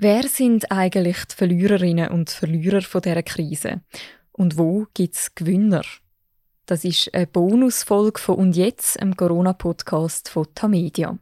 Wer 0.00 0.28
sind 0.28 0.70
eigentlich 0.70 1.24
die 1.24 1.34
Verliererinnen 1.34 2.10
und 2.10 2.30
Verlierer 2.30 2.82
von 2.82 3.02
dieser 3.02 3.24
Krise? 3.24 3.80
Und 4.30 4.56
wo 4.56 4.86
gibt 4.94 5.16
es 5.16 5.34
Gewinner? 5.34 5.82
Das 6.66 6.84
ist 6.84 7.12
eine 7.12 7.26
Bonusfolge 7.26 8.20
von 8.20 8.36
«Und 8.36 8.56
jetzt», 8.56 9.00
einem 9.02 9.16
Corona-Podcast 9.16 10.28
von 10.28 10.46
Tamedia. 10.54 11.18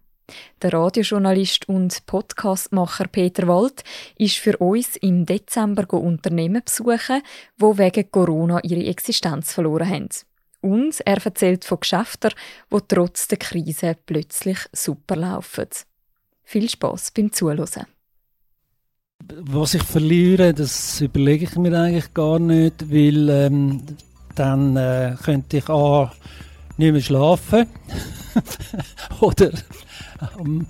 Der 0.61 0.75
Radiojournalist 0.75 1.71
und 1.71 2.05
Podcastmacher 2.05 3.09
Peter 3.09 3.49
Wald 3.49 3.83
ist 4.19 4.37
für 4.37 4.59
uns 4.59 4.97
im 4.97 5.25
Dezember 5.25 5.91
Unternehmen 5.95 6.63
besuchen, 6.63 7.23
wo 7.57 7.79
wegen 7.79 8.11
Corona 8.11 8.61
ihre 8.63 8.85
Existenz 8.85 9.55
verloren 9.55 9.89
haben. 9.89 10.09
Und 10.61 11.01
er 11.07 11.25
erzählt 11.25 11.65
von 11.65 11.81
Geschäften, 11.81 12.33
die 12.71 12.79
trotz 12.89 13.27
der 13.29 13.39
Krise 13.39 13.97
plötzlich 14.05 14.59
super 14.71 15.17
laufen. 15.17 15.69
Viel 16.45 16.69
Spaß 16.69 17.13
beim 17.13 17.33
Zuhören. 17.33 17.96
Was 19.25 19.75
ich 19.75 19.83
verliere, 19.83 20.53
das 20.53 21.01
überlege 21.01 21.45
ich 21.47 21.57
mir 21.57 21.79
eigentlich 21.79 22.13
gar 22.13 22.39
nicht, 22.39 22.91
weil 22.91 23.29
ähm, 23.31 23.83
dann 24.35 24.77
äh, 24.77 25.17
könnte 25.23 25.57
ich 25.57 25.69
A, 25.71 26.13
nicht 26.77 26.93
mehr 26.93 27.01
schlafen 27.01 27.67
oder 29.21 29.51
am 30.39 30.67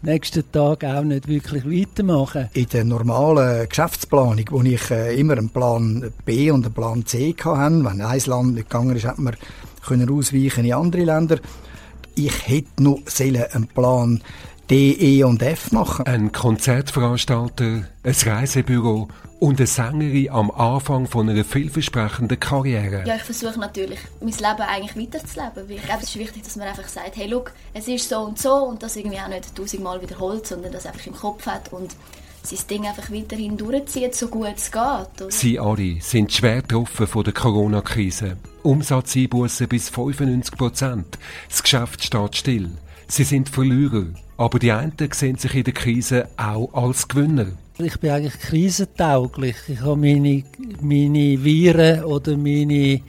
nächsten 0.00 0.50
Tag 0.50 0.84
auch 0.84 1.02
nicht 1.02 1.28
wirklich 1.28 1.64
weitermachen. 1.66 2.48
In 2.54 2.66
der 2.68 2.84
normalen 2.84 3.68
Geschäftsplanung, 3.68 4.46
wo 4.50 4.62
ich 4.62 4.90
äh, 4.90 5.20
immer 5.20 5.36
einen 5.36 5.50
Plan 5.50 6.10
B 6.24 6.50
und 6.50 6.64
einen 6.64 6.74
Plan 6.74 7.04
C 7.04 7.34
hatte, 7.38 7.84
wenn 7.84 8.00
ein 8.00 8.20
Land 8.24 8.54
nicht 8.54 8.70
gegangen 8.70 8.96
ist, 8.96 9.04
hat 9.04 9.18
man 9.18 9.36
können 9.86 10.10
ausweichen 10.10 10.64
in 10.64 10.72
andere 10.72 11.04
Länder. 11.04 11.38
Ich 12.14 12.48
hätte 12.48 12.82
noch 12.82 13.00
einen 13.18 13.66
Plan 13.68 14.22
D, 14.70 14.92
E 14.92 15.24
und 15.24 15.42
F 15.42 15.72
machen. 15.72 16.06
Ein 16.06 16.30
Konzertveranstalter, 16.30 17.88
ein 18.04 18.14
Reisebüro 18.24 19.08
und 19.40 19.58
eine 19.58 19.66
Sängerin 19.66 20.30
am 20.30 20.52
Anfang 20.52 21.08
von 21.08 21.28
einer 21.28 21.44
vielversprechenden 21.44 22.38
Karriere. 22.38 23.02
Ja, 23.04 23.16
ich 23.16 23.24
versuche 23.24 23.58
natürlich, 23.58 23.98
mein 24.20 24.30
Leben 24.30 24.60
eigentlich 24.60 24.96
weiterzuleben. 24.96 25.68
Weil 25.68 25.76
ich 25.76 25.82
glaube, 25.82 26.02
es 26.04 26.10
ist 26.10 26.18
wichtig, 26.20 26.44
dass 26.44 26.54
man 26.54 26.68
einfach 26.68 26.86
sagt, 26.86 27.16
hey, 27.16 27.26
look, 27.26 27.52
es 27.74 27.88
ist 27.88 28.08
so 28.08 28.20
und 28.20 28.38
so 28.38 28.54
und 28.54 28.80
das 28.84 28.94
irgendwie 28.94 29.18
auch 29.18 29.26
nicht 29.26 29.56
tausendmal 29.56 30.00
wiederholt, 30.02 30.46
sondern 30.46 30.70
das 30.70 30.86
einfach 30.86 31.04
im 31.04 31.14
Kopf 31.14 31.46
hat 31.46 31.72
und 31.72 31.96
sein 32.44 32.58
Ding 32.70 32.86
einfach 32.86 33.10
weiterhin 33.10 33.56
durchzieht, 33.56 34.14
so 34.14 34.28
gut 34.28 34.54
es 34.54 34.70
geht. 34.70 34.82
Oder? 34.82 35.30
Sie 35.30 35.58
alle 35.58 36.00
sind 36.00 36.32
schwer 36.32 36.62
getroffen 36.62 37.08
von 37.08 37.24
der 37.24 37.32
Corona-Krise. 37.32 38.36
Umsatzeinbußen 38.62 39.66
bis 39.66 39.88
95 39.88 40.56
Prozent. 40.56 41.18
Das 41.48 41.60
Geschäft 41.60 42.04
steht 42.04 42.36
still. 42.36 42.70
Sie 43.10 43.24
sind 43.24 43.48
Verlierer. 43.48 44.06
Aber 44.36 44.58
die 44.60 44.70
einen 44.70 44.92
sehen 45.12 45.36
sich 45.36 45.54
in 45.54 45.64
der 45.64 45.74
Krise 45.74 46.28
auch 46.36 46.72
als 46.72 47.08
Gewinner. 47.08 47.48
Ich 47.78 47.98
bin 47.98 48.10
eigentlich 48.10 48.38
krisentauglich. 48.38 49.56
Ich 49.66 49.80
habe 49.80 49.96
meine, 49.96 50.44
meine 50.80 51.44
Viren 51.44 52.04
oder 52.04 52.36
meine, 52.36 53.00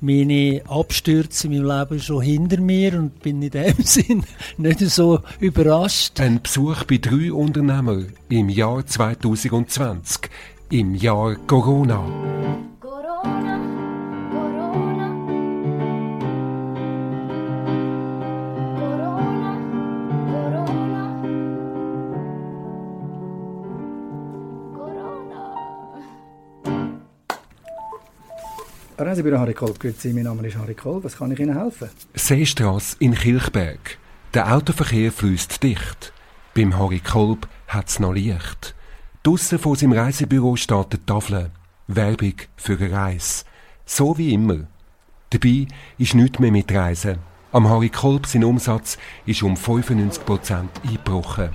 meine 0.00 0.60
Abstürze 0.68 1.46
in 1.46 1.64
meinem 1.64 1.88
Leben 1.88 2.00
schon 2.00 2.22
hinter 2.22 2.60
mir 2.60 2.98
und 2.98 3.20
bin 3.22 3.40
in 3.40 3.50
dem 3.50 3.76
Sinn 3.82 4.24
nicht 4.58 4.80
so 4.80 5.20
überrascht. 5.40 6.20
Ein 6.20 6.42
Besuch 6.42 6.84
bei 6.84 6.98
drei 6.98 7.32
Unternehmern 7.32 8.12
im 8.28 8.50
Jahr 8.50 8.84
2020, 8.84 10.28
im 10.70 10.94
Jahr 10.94 11.34
Corona. 11.46 12.04
Reisebüro 29.06 29.38
Harry 29.38 29.54
Kolb, 29.54 29.78
grüezi, 29.78 30.12
mein 30.12 30.24
Name 30.24 30.48
ist 30.48 30.58
Harry 30.58 30.74
Kolb, 30.74 31.04
was 31.04 31.16
kann 31.16 31.30
ich 31.30 31.38
Ihnen 31.38 31.56
helfen? 31.56 31.88
Seestrasse 32.14 32.96
in 32.98 33.14
Kilchberg. 33.14 33.98
Der 34.34 34.52
Autoverkehr 34.52 35.12
fließt 35.12 35.62
dicht. 35.62 36.12
Beim 36.56 36.76
Harry 36.76 36.98
Kolb 36.98 37.46
hat's 37.68 38.00
noch 38.00 38.12
Licht. 38.12 38.74
Draussen 39.22 39.60
vor 39.60 39.76
seinem 39.76 39.92
Reisebüro 39.92 40.56
steht 40.56 40.92
eine 40.92 41.06
Tafel. 41.06 41.50
Werbung 41.86 42.34
für 42.56 42.76
eine 42.80 42.90
Reise. 42.90 43.44
So 43.84 44.18
wie 44.18 44.34
immer. 44.34 44.66
Dabei 45.30 45.68
ist 45.98 46.14
nichts 46.14 46.40
mehr 46.40 46.50
mit 46.50 46.72
Reisen. 46.72 47.18
Am 47.52 47.68
Harry 47.68 47.90
Kolb 47.90 48.26
sein 48.26 48.42
Umsatz 48.42 48.98
ist 49.24 49.44
um 49.44 49.54
95% 49.54 50.66
eingebrochen. 50.82 51.50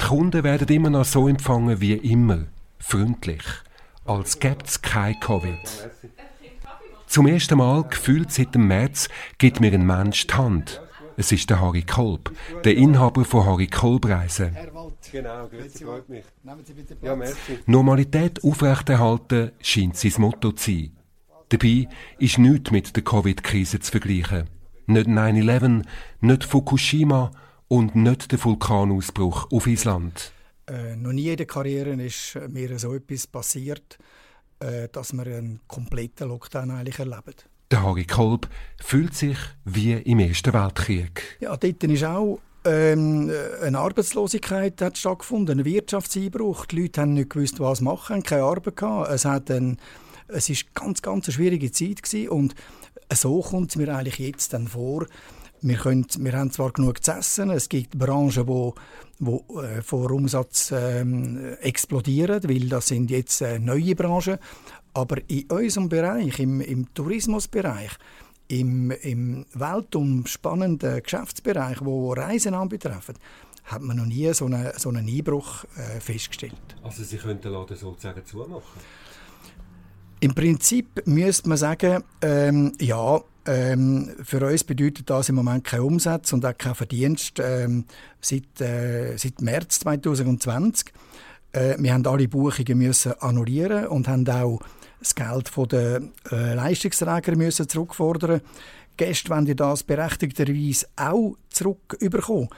Die 0.00 0.04
Kunden 0.04 0.42
werden 0.42 0.66
immer 0.66 0.90
noch 0.90 1.04
so 1.04 1.28
empfangen 1.28 1.80
wie 1.80 1.92
immer. 1.94 2.46
Freundlich 2.80 3.44
als 4.04 4.38
gäbe 4.38 4.64
es 4.64 4.82
kein 4.82 5.18
Covid. 5.20 5.90
Zum 7.06 7.26
ersten 7.26 7.58
Mal, 7.58 7.84
gefühlt 7.84 8.30
seit 8.30 8.54
dem 8.54 8.68
März, 8.68 9.08
gibt 9.38 9.60
mir 9.60 9.72
ein 9.72 9.84
Mensch 9.84 10.26
die 10.26 10.34
Hand. 10.34 10.80
Es 11.16 11.32
ist 11.32 11.50
der 11.50 11.60
Harry 11.60 11.82
Kolb, 11.82 12.34
der 12.64 12.76
Inhaber 12.76 13.24
von 13.24 13.44
Harry 13.44 13.66
Kolb 13.66 14.08
Reisen. 14.08 14.56
Genau, 15.12 15.48
grüezi, 15.48 15.84
freut 15.84 16.08
mich. 16.08 16.24
Ja, 17.02 17.16
merci. 17.16 17.58
Normalität 17.66 18.42
aufrechterhalten 18.44 19.50
scheint 19.60 19.96
sein 19.96 20.12
Motto 20.18 20.52
zu 20.52 20.70
sein. 20.70 20.96
Dabei 21.48 21.88
ist 22.18 22.38
nichts 22.38 22.70
mit 22.70 22.94
der 22.94 23.02
Covid-Krise 23.02 23.80
zu 23.80 23.90
vergleichen. 23.90 24.48
Nicht 24.86 25.08
9-11, 25.08 25.82
nicht 26.20 26.44
Fukushima 26.44 27.32
und 27.66 27.96
nicht 27.96 28.30
der 28.30 28.42
Vulkanausbruch 28.42 29.48
auf 29.50 29.66
Island. 29.66 30.32
Äh, 30.70 30.94
noch 30.96 31.12
nie 31.12 31.28
in 31.28 31.36
der 31.36 31.46
Karriere 31.46 31.90
ist 32.02 32.38
mir 32.48 32.78
so 32.78 32.94
etwas 32.94 33.26
passiert, 33.26 33.98
äh, 34.60 34.88
dass 34.92 35.12
wir 35.12 35.26
einen 35.26 35.60
kompletten 35.66 36.28
Lockdown 36.28 36.70
eigentlich 36.70 36.98
erleben. 36.98 37.34
Der 37.72 37.82
Harry 37.82 38.04
Kolb 38.04 38.48
fühlt 38.80 39.14
sich 39.14 39.38
wie 39.64 39.92
im 39.94 40.20
Ersten 40.20 40.52
Weltkrieg. 40.52 41.38
Ja, 41.40 41.56
dort 41.56 41.82
ist 41.84 42.04
auch 42.04 42.40
ähm, 42.64 43.32
eine 43.62 43.78
Arbeitslosigkeit 43.78 44.80
hat 44.82 44.98
stattgefunden, 44.98 45.60
ein 45.60 45.64
Wirtschaftseinbruch. 45.64 46.66
Die 46.66 46.82
Leute 46.82 47.00
haben 47.00 47.14
nicht 47.14 47.30
gewusst, 47.30 47.58
was 47.58 47.80
machen, 47.80 48.16
haben 48.16 48.22
keine 48.22 48.42
Arbeit 48.42 48.76
gehabt. 48.76 49.10
Es 49.10 49.24
hat 49.24 49.50
ein, 49.50 49.78
es 50.28 50.48
ist 50.50 50.74
ganz, 50.74 51.00
ganz 51.00 51.26
eine 51.26 51.32
schwierige 51.32 51.72
Zeit 51.72 52.02
gewesen. 52.02 52.28
und 52.28 52.54
so 53.12 53.40
kommt 53.40 53.70
es 53.70 53.76
mir 53.76 53.94
eigentlich 53.94 54.18
jetzt 54.18 54.52
dann 54.52 54.68
vor, 54.68 55.06
wir, 55.62 55.76
können, 55.76 56.06
wir 56.18 56.32
haben 56.32 56.50
zwar 56.50 56.72
genug 56.72 57.02
zu 57.02 57.12
essen, 57.12 57.50
es 57.50 57.68
gibt 57.68 57.98
Branchen, 57.98 58.46
wo, 58.46 58.74
wo 59.18 59.44
äh, 59.60 59.82
vor 59.82 60.10
Umsatz 60.10 60.72
ähm, 60.74 61.56
explodieren, 61.60 62.42
weil 62.44 62.68
das 62.68 62.88
sind 62.88 63.10
jetzt 63.10 63.40
äh, 63.42 63.58
neue 63.58 63.94
Branchen. 63.94 64.38
Aber 64.92 65.18
in 65.28 65.44
unserem 65.50 65.88
Bereich, 65.88 66.38
im, 66.40 66.60
im 66.60 66.92
Tourismusbereich, 66.94 67.92
im, 68.48 68.90
im 68.90 69.46
weltumspannenden 69.54 71.02
Geschäftsbereich, 71.02 71.78
wo 71.82 72.12
Reisen 72.12 72.54
anbetreffen, 72.54 73.14
hat 73.64 73.82
man 73.82 73.98
noch 73.98 74.06
nie 74.06 74.32
so 74.34 74.46
einen, 74.46 74.72
so 74.76 74.88
einen 74.88 75.06
Einbruch 75.06 75.64
äh, 75.76 76.00
festgestellt. 76.00 76.54
Also 76.82 77.04
Sie 77.04 77.16
könnten 77.16 77.42
den 77.42 77.52
Laden 77.52 77.76
sozusagen 77.76 78.24
zumachen? 78.24 78.80
Im 80.22 80.34
Prinzip 80.34 81.06
müsste 81.06 81.48
man 81.48 81.56
sagen, 81.56 82.04
ähm, 82.20 82.72
ja, 82.78 83.20
ähm, 83.46 84.10
für 84.22 84.44
uns 84.46 84.64
bedeutet 84.64 85.08
das 85.08 85.28
im 85.28 85.36
Moment 85.36 85.64
kein 85.64 85.80
Umsatz 85.80 86.32
und 86.32 86.44
auch 86.44 86.56
kein 86.56 86.74
Verdienst 86.74 87.40
ähm, 87.40 87.84
seit, 88.20 88.60
äh, 88.60 89.16
seit 89.16 89.40
März 89.40 89.80
2020. 89.80 90.92
Äh, 91.52 91.76
wir 91.78 91.94
haben 91.94 92.06
alle 92.06 92.28
Buchungen 92.28 92.78
müssen 92.78 93.12
annullieren 93.20 93.86
und 93.86 94.08
haben 94.08 94.28
auch 94.28 94.60
das 94.98 95.14
Geld 95.14 95.50
den 95.72 96.12
äh, 96.30 96.54
Leistungsträgern 96.54 97.38
müssen 97.38 97.68
zurückfordern. 97.68 98.42
Gäste 98.96 99.30
wollen 99.30 99.56
das 99.56 99.82
berechtigterweise 99.82 100.86
auch 100.96 101.36
zurückbekommen. 101.48 102.48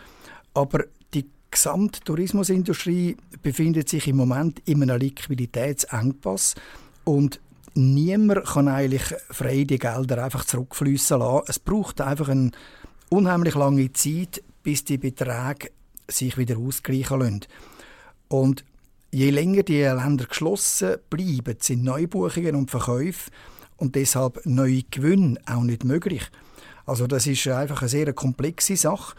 Aber 0.54 0.84
die 1.14 1.26
Gesamttourismusindustrie 1.50 3.17
befindet 3.43 3.88
sich 3.88 4.08
im 4.08 4.17
Moment 4.17 4.61
in 4.64 4.82
einem 4.82 4.99
Liquiditätsengpass 4.99 6.56
und 7.05 7.40
niemand 7.75 8.45
kann 8.47 8.69
eigentlich 8.69 9.15
frei 9.31 9.65
die 9.65 9.79
Gelder 9.79 10.25
einfach 10.25 10.45
zurückfließen 10.45 11.19
lassen. 11.19 11.45
Es 11.49 11.59
braucht 11.59 12.01
einfach 12.01 12.29
eine 12.29 12.51
unheimlich 13.09 13.55
lange 13.55 13.93
Zeit, 13.93 14.43
bis 14.63 14.85
die 14.85 14.99
Beträge 14.99 15.71
sich 16.09 16.37
wieder 16.37 16.59
ausgleichen 16.59 17.21
lassen. 17.21 17.41
Und 18.29 18.65
je 19.11 19.31
länger 19.31 19.63
die 19.63 19.83
Länder 19.83 20.27
geschlossen 20.27 20.97
bleiben, 21.11 21.57
sind 21.61 21.85
Neubuchungen 21.85 22.55
und 22.55 22.71
Verkäufe 22.71 23.31
und 23.77 23.95
deshalb 23.95 24.45
neue 24.47 24.83
Gewinne 24.91 25.39
auch 25.47 25.63
nicht 25.63 25.85
möglich. 25.85 26.31
Also 26.87 27.07
das 27.07 27.27
ist 27.27 27.47
einfach 27.49 27.83
eine 27.83 27.89
sehr 27.89 28.13
komplexe 28.13 28.77
Sache. 28.77 29.15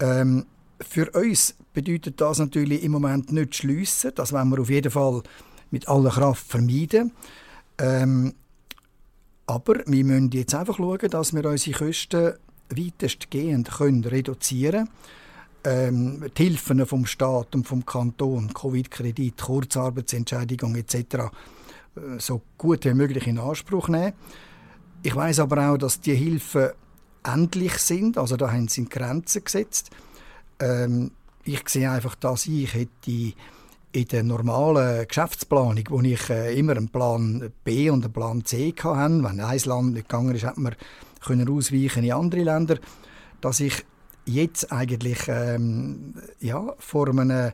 Ähm, 0.00 0.46
für 0.80 1.10
uns 1.10 1.54
bedeutet 1.72 2.20
das 2.20 2.38
natürlich 2.38 2.82
im 2.82 2.92
Moment 2.92 3.32
nicht 3.32 3.54
schliessen. 3.56 4.12
Das 4.14 4.32
wollen 4.32 4.50
wir 4.50 4.60
auf 4.60 4.70
jeden 4.70 4.90
Fall 4.90 5.22
mit 5.70 5.88
aller 5.88 6.10
Kraft 6.10 6.46
vermeiden. 6.46 7.12
Ähm, 7.78 8.34
aber 9.46 9.80
wir 9.86 10.04
müssen 10.04 10.30
jetzt 10.30 10.54
einfach 10.54 10.76
schauen, 10.76 11.10
dass 11.10 11.34
wir 11.34 11.44
unsere 11.44 11.78
Kosten 11.78 12.34
weitestgehend 12.70 13.70
können 13.70 14.04
reduzieren 14.04 14.88
können. 15.62 16.20
ähm, 16.22 16.30
die 16.36 16.44
Hilfen 16.44 16.86
vom 16.86 17.06
Staat 17.06 17.54
und 17.54 17.66
vom 17.66 17.84
Kanton, 17.84 18.52
Covid-Kredit, 18.52 19.40
Kurzarbeitsentschädigung 19.40 20.76
etc. 20.76 20.94
Äh, 20.94 21.30
so 22.18 22.42
gut 22.58 22.84
wie 22.84 22.94
möglich 22.94 23.26
in 23.26 23.38
Anspruch 23.38 23.88
nehmen. 23.88 24.12
Ich 25.02 25.14
weiß 25.14 25.40
aber 25.40 25.70
auch, 25.70 25.76
dass 25.76 26.00
die 26.00 26.14
Hilfen 26.14 26.70
endlich 27.22 27.78
sind, 27.78 28.18
also 28.18 28.36
da 28.36 28.50
haben 28.50 28.68
sie 28.68 28.84
Grenzen 28.84 29.44
gesetzt. 29.44 29.90
Ähm, 30.60 31.10
ich 31.44 31.68
sehe 31.68 31.90
einfach, 31.90 32.14
dass 32.14 32.46
ich 32.46 32.72
hätte 32.72 33.34
in 33.94 34.08
der 34.08 34.24
normalen 34.24 35.06
Geschäftsplanung, 35.06 35.84
wo 35.88 36.00
ich 36.00 36.28
äh, 36.28 36.58
immer 36.58 36.76
einen 36.76 36.88
Plan 36.88 37.52
B 37.62 37.90
und 37.90 38.04
einen 38.04 38.12
Plan 38.12 38.44
C 38.44 38.74
hatte, 38.82 39.22
wenn 39.22 39.40
ein 39.40 39.58
Land 39.64 39.92
nicht 39.92 40.08
gegangen 40.08 40.34
ist, 40.34 40.44
hat 40.44 40.58
man 40.58 40.74
können 41.20 41.48
ausweichen 41.48 42.02
in 42.02 42.12
andere 42.12 42.42
Länder, 42.42 42.78
dass 43.40 43.60
ich 43.60 43.84
jetzt 44.26 44.72
eigentlich 44.72 45.20
ähm, 45.28 46.14
ja, 46.40 46.74
vor, 46.78 47.08
einer, 47.08 47.52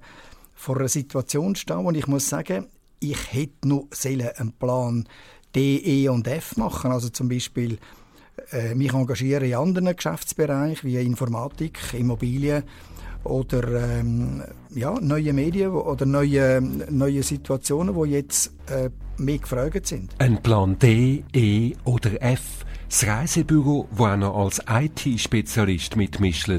vor 0.55 0.79
einer 0.79 0.89
Situation 0.89 1.55
stehe, 1.57 1.85
wo 1.85 1.91
ich 1.91 2.07
muss 2.07 2.29
sagen, 2.29 2.69
ich 3.01 3.33
hätte 3.33 3.69
noch 3.69 3.89
einen 4.05 4.53
Plan 4.53 5.07
D, 5.55 5.77
E 5.77 6.09
und 6.09 6.27
F 6.27 6.57
machen, 6.57 6.91
also 6.91 7.11
zum 7.11 7.29
Beispiel 7.29 7.79
äh, 8.51 8.75
mich 8.75 8.95
engagieren 8.95 9.45
in 9.45 9.57
anderen 9.57 9.95
Geschäftsbereichen 9.95 10.89
wie 10.89 10.97
Informatik, 10.97 11.79
Immobilien 11.93 12.65
oder 13.25 13.99
ähm, 13.99 14.43
ja, 14.75 14.95
neue 15.01 15.33
Medien 15.33 15.71
oder 15.71 16.07
neue, 16.07 16.61
neue 16.91 17.23
Situationen, 17.23 17.95
die 18.03 18.11
jetzt 18.11 18.53
äh, 18.69 18.91
mehr 19.19 19.39
gefragt 19.39 19.87
sind. 19.87 20.13
Ein 20.19 20.43
Plan 20.43 20.79
D, 20.79 21.25
E 21.33 21.75
oder 21.85 22.23
F. 22.23 22.65
Das 22.89 23.07
Reisebüro, 23.07 23.89
wo 23.93 24.05
einer 24.05 24.35
als 24.35 24.61
IT-Spezialist 24.69 25.97
mitmischt. 25.97 26.51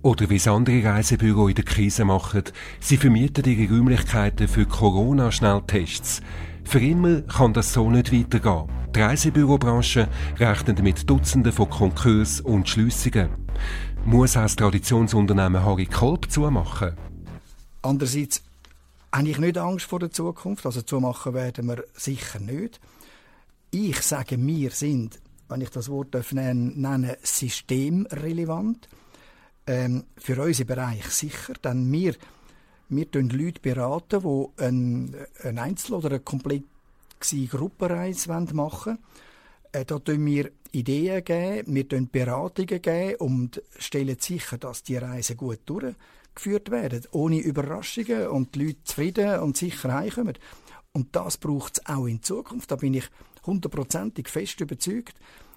Oder 0.00 0.30
wie 0.30 0.36
es 0.36 0.48
andere 0.48 0.82
Reisebüro 0.82 1.48
in 1.48 1.56
der 1.56 1.64
Krise 1.64 2.04
machen, 2.04 2.44
sie 2.80 2.96
vermieten 2.96 3.44
ihre 3.44 3.74
Räumlichkeiten 3.74 4.48
für 4.48 4.64
Corona-Schnelltests. 4.64 6.22
Für 6.64 6.80
immer 6.80 7.22
kann 7.22 7.52
das 7.52 7.72
so 7.72 7.90
nicht 7.90 8.12
weitergehen. 8.12 8.68
Die 8.94 9.00
Reisebürobranche 9.00 10.08
rechnet 10.38 10.82
mit 10.82 11.08
Dutzenden 11.10 11.52
von 11.52 11.68
Konkurs 11.68 12.40
und 12.40 12.68
Schliessungen. 12.68 13.28
Muss 14.08 14.38
auch 14.38 14.42
das 14.44 14.56
Traditionsunternehmen 14.56 15.62
Harry 15.62 15.84
Kolb 15.84 16.30
zumachen? 16.30 16.96
Andererseits 17.82 18.42
habe 19.12 19.28
ich 19.28 19.36
nicht 19.36 19.58
Angst 19.58 19.84
vor 19.84 19.98
der 19.98 20.10
Zukunft. 20.10 20.64
Also 20.64 20.80
zumachen 20.80 21.34
werden 21.34 21.66
wir 21.66 21.84
sicher 21.92 22.40
nicht. 22.40 22.80
Ich 23.70 24.00
sage, 24.00 24.38
wir 24.38 24.70
sind, 24.70 25.20
wenn 25.50 25.60
ich 25.60 25.68
das 25.68 25.90
Wort 25.90 26.14
nennen 26.32 26.82
darf, 26.82 27.18
systemrelevant. 27.22 28.88
Ähm, 29.66 30.04
für 30.16 30.42
unseren 30.42 30.66
Bereich 30.66 31.04
sicher, 31.10 31.52
denn 31.62 31.92
wir, 31.92 32.14
wir 32.88 33.10
beraten 33.10 33.28
Leute, 33.28 33.60
beraten, 33.60 34.22
die 34.22 34.64
eine, 34.64 35.60
Einzel- 35.60 35.92
oder 35.92 36.08
eine 36.08 36.20
komplette 36.20 36.64
Gruppenreise 37.50 38.30
machen 38.30 38.56
wollen. 38.56 38.98
Äh, 39.72 39.84
da 39.84 39.98
geben 39.98 40.26
wir 40.26 40.50
Ideen, 40.72 41.24
geben, 41.24 41.74
wir 41.74 41.84
geben 41.84 42.10
Beratungen 42.10 42.82
geben 42.82 43.16
und 43.16 43.62
stellen 43.78 44.16
sicher, 44.18 44.58
dass 44.58 44.82
die 44.82 44.96
Reisen 44.96 45.36
gut 45.36 45.60
durchgeführt 45.66 46.70
werden, 46.70 47.02
ohne 47.12 47.38
Überraschungen 47.38 48.28
und 48.28 48.54
die 48.54 48.66
Leute 48.66 48.84
zufrieden 48.84 49.40
und 49.40 49.56
sicher 49.56 49.92
heimkommen. 49.94 50.38
Und 50.92 51.14
das 51.14 51.36
braucht 51.36 51.78
es 51.78 51.86
auch 51.86 52.06
in 52.06 52.22
Zukunft. 52.22 52.70
Da 52.70 52.76
bin 52.76 52.94
ich 52.94 53.08
hundertprozentig 53.46 54.28
fest 54.28 54.60
überzeugt. 54.60 55.14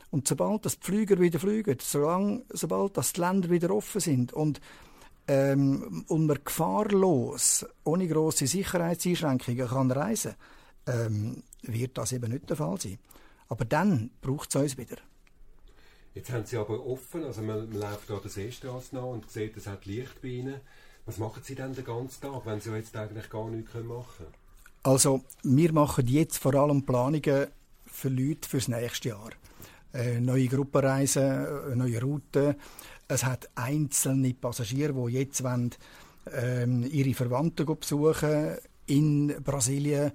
Und 0.09 0.27
sobald 0.27 0.65
das 0.65 0.79
die 0.79 0.85
Flüger 0.85 1.19
wieder 1.19 1.39
fliegen, 1.39 1.77
solange, 1.81 2.43
sobald 2.49 2.97
das 2.97 3.13
die 3.13 3.21
Länder 3.21 3.49
wieder 3.49 3.71
offen 3.71 4.01
sind 4.01 4.33
und 4.33 4.59
ähm, 5.27 6.03
und 6.07 6.25
man 6.25 6.39
gefahrlos, 6.43 7.65
ohne 7.83 8.07
grosse 8.07 8.47
Sicherheitseinschränkungen 8.47 9.67
kann 9.67 9.91
reisen 9.91 10.35
ähm, 10.87 11.43
wird 11.61 11.97
das 11.97 12.11
eben 12.11 12.31
nicht 12.31 12.49
der 12.49 12.57
Fall 12.57 12.79
sein. 12.81 12.97
Aber 13.51 13.65
dann 13.65 14.11
braucht 14.21 14.49
es 14.49 14.55
uns 14.55 14.77
wieder. 14.77 14.95
Jetzt 16.15 16.31
haben 16.31 16.45
Sie 16.45 16.55
aber 16.55 16.85
offen, 16.85 17.25
also 17.25 17.41
man, 17.41 17.69
man 17.69 17.81
läuft 17.81 18.09
da 18.09 18.15
der 18.15 18.31
Seestraße 18.31 18.95
nach 18.95 19.03
und 19.03 19.29
sieht, 19.29 19.57
es 19.57 19.67
hat 19.67 19.85
Licht 19.85 20.21
bei 20.21 20.29
Ihnen. 20.29 20.61
Was 21.05 21.17
machen 21.17 21.43
Sie 21.43 21.53
denn 21.53 21.75
den 21.75 21.83
ganzen 21.83 22.21
Tag, 22.21 22.45
wenn 22.45 22.61
Sie 22.61 22.73
jetzt 22.73 22.95
eigentlich 22.95 23.29
gar 23.29 23.49
nichts 23.49 23.73
machen 23.73 24.05
können? 24.17 24.33
Also, 24.83 25.25
wir 25.43 25.73
machen 25.73 26.07
jetzt 26.07 26.37
vor 26.37 26.55
allem 26.55 26.85
Planungen 26.85 27.47
für 27.85 28.07
Leute 28.07 28.47
fürs 28.47 28.69
nächste 28.69 29.09
Jahr. 29.09 29.31
Äh, 29.93 30.21
neue 30.21 30.47
Gruppenreisen, 30.47 31.21
äh, 31.21 31.75
neue 31.75 32.01
Routen. 32.01 32.55
Es 33.09 33.25
hat 33.25 33.49
einzelne 33.55 34.33
Passagiere, 34.33 34.93
die 34.93 35.11
jetzt 35.11 35.43
wollen, 35.43 35.71
ähm, 36.31 36.89
ihre 36.89 37.13
Verwandten 37.13 37.65
besuchen 37.65 38.55
in 38.85 39.35
Brasilien, 39.43 40.13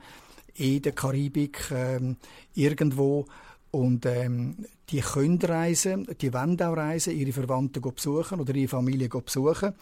in 0.59 0.83
der 0.83 0.93
Karibik, 0.93 1.71
ähm, 1.71 2.17
irgendwo. 2.55 3.27
Und 3.71 4.07
ähm, 4.07 4.67
die 4.91 5.01
können 5.01 5.41
reisen, 5.41 6.07
die 6.21 6.33
wollen 6.33 6.61
auch 6.63 6.77
reisen, 6.77 7.17
ihre 7.17 7.33
Verwandten 7.33 7.83
besuchen 7.83 8.41
oder 8.41 8.55
ihre 8.55 8.69
Familie 8.69 9.09
besuchen. 9.09 9.75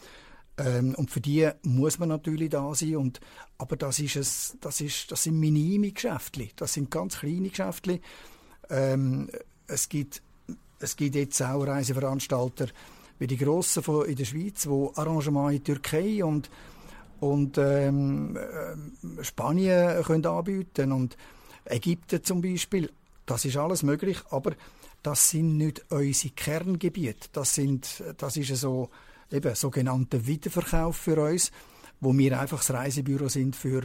Ähm, 0.57 0.95
und 0.95 1.11
für 1.11 1.21
die 1.21 1.49
muss 1.63 1.99
man 1.99 2.09
natürlich 2.09 2.49
da 2.49 2.73
sein. 2.73 2.97
Und, 2.97 3.19
aber 3.57 3.75
das, 3.75 3.99
ist 3.99 4.15
es, 4.15 4.57
das, 4.61 4.81
ist, 4.81 5.11
das 5.11 5.23
sind 5.23 5.39
minime 5.39 5.91
Geschäfte. 5.91 6.49
Das 6.55 6.73
sind 6.73 6.91
ganz 6.91 7.19
kleine 7.19 7.49
Geschäfte. 7.49 7.99
Ähm, 8.69 9.29
es 9.67 9.89
gibt, 9.89 10.21
es 10.79 10.95
gibt 10.95 11.15
jetzt 11.15 11.41
auch 11.41 11.65
Reiseveranstalter 11.65 12.67
wie 13.17 13.27
die 13.27 13.37
Grossen 13.37 13.81
von 13.81 14.05
in 14.05 14.15
der 14.15 14.25
Schweiz, 14.25 14.63
die 14.63 14.89
Arrangements 14.95 15.55
in 15.55 15.63
Türkei 15.63 16.23
und, 16.23 16.49
und 17.19 17.57
ähm, 17.57 18.37
äh, 18.37 19.23
Spanien 19.23 20.03
können 20.03 20.25
anbieten 20.25 20.91
und 20.91 21.17
Ägypten 21.65 22.23
zum 22.23 22.41
Beispiel. 22.41 22.91
Das 23.25 23.45
ist 23.45 23.57
alles 23.57 23.83
möglich, 23.83 24.19
aber 24.29 24.53
das 25.01 25.29
sind 25.29 25.57
nicht 25.57 25.85
unsere 25.89 26.33
Kerngebiete. 26.33 27.29
Das, 27.31 27.55
sind, 27.55 28.03
das 28.17 28.37
ist 28.37 28.55
so 28.55 28.89
eben 29.31 29.55
sogenannter 29.55 30.25
Wiederverkauf 30.25 30.97
für 30.97 31.21
uns, 31.21 31.51
wo 31.99 32.15
wir 32.15 32.39
einfach 32.39 32.59
das 32.59 32.71
Reisebüro 32.71 33.29
sind 33.29 33.55
für, 33.55 33.83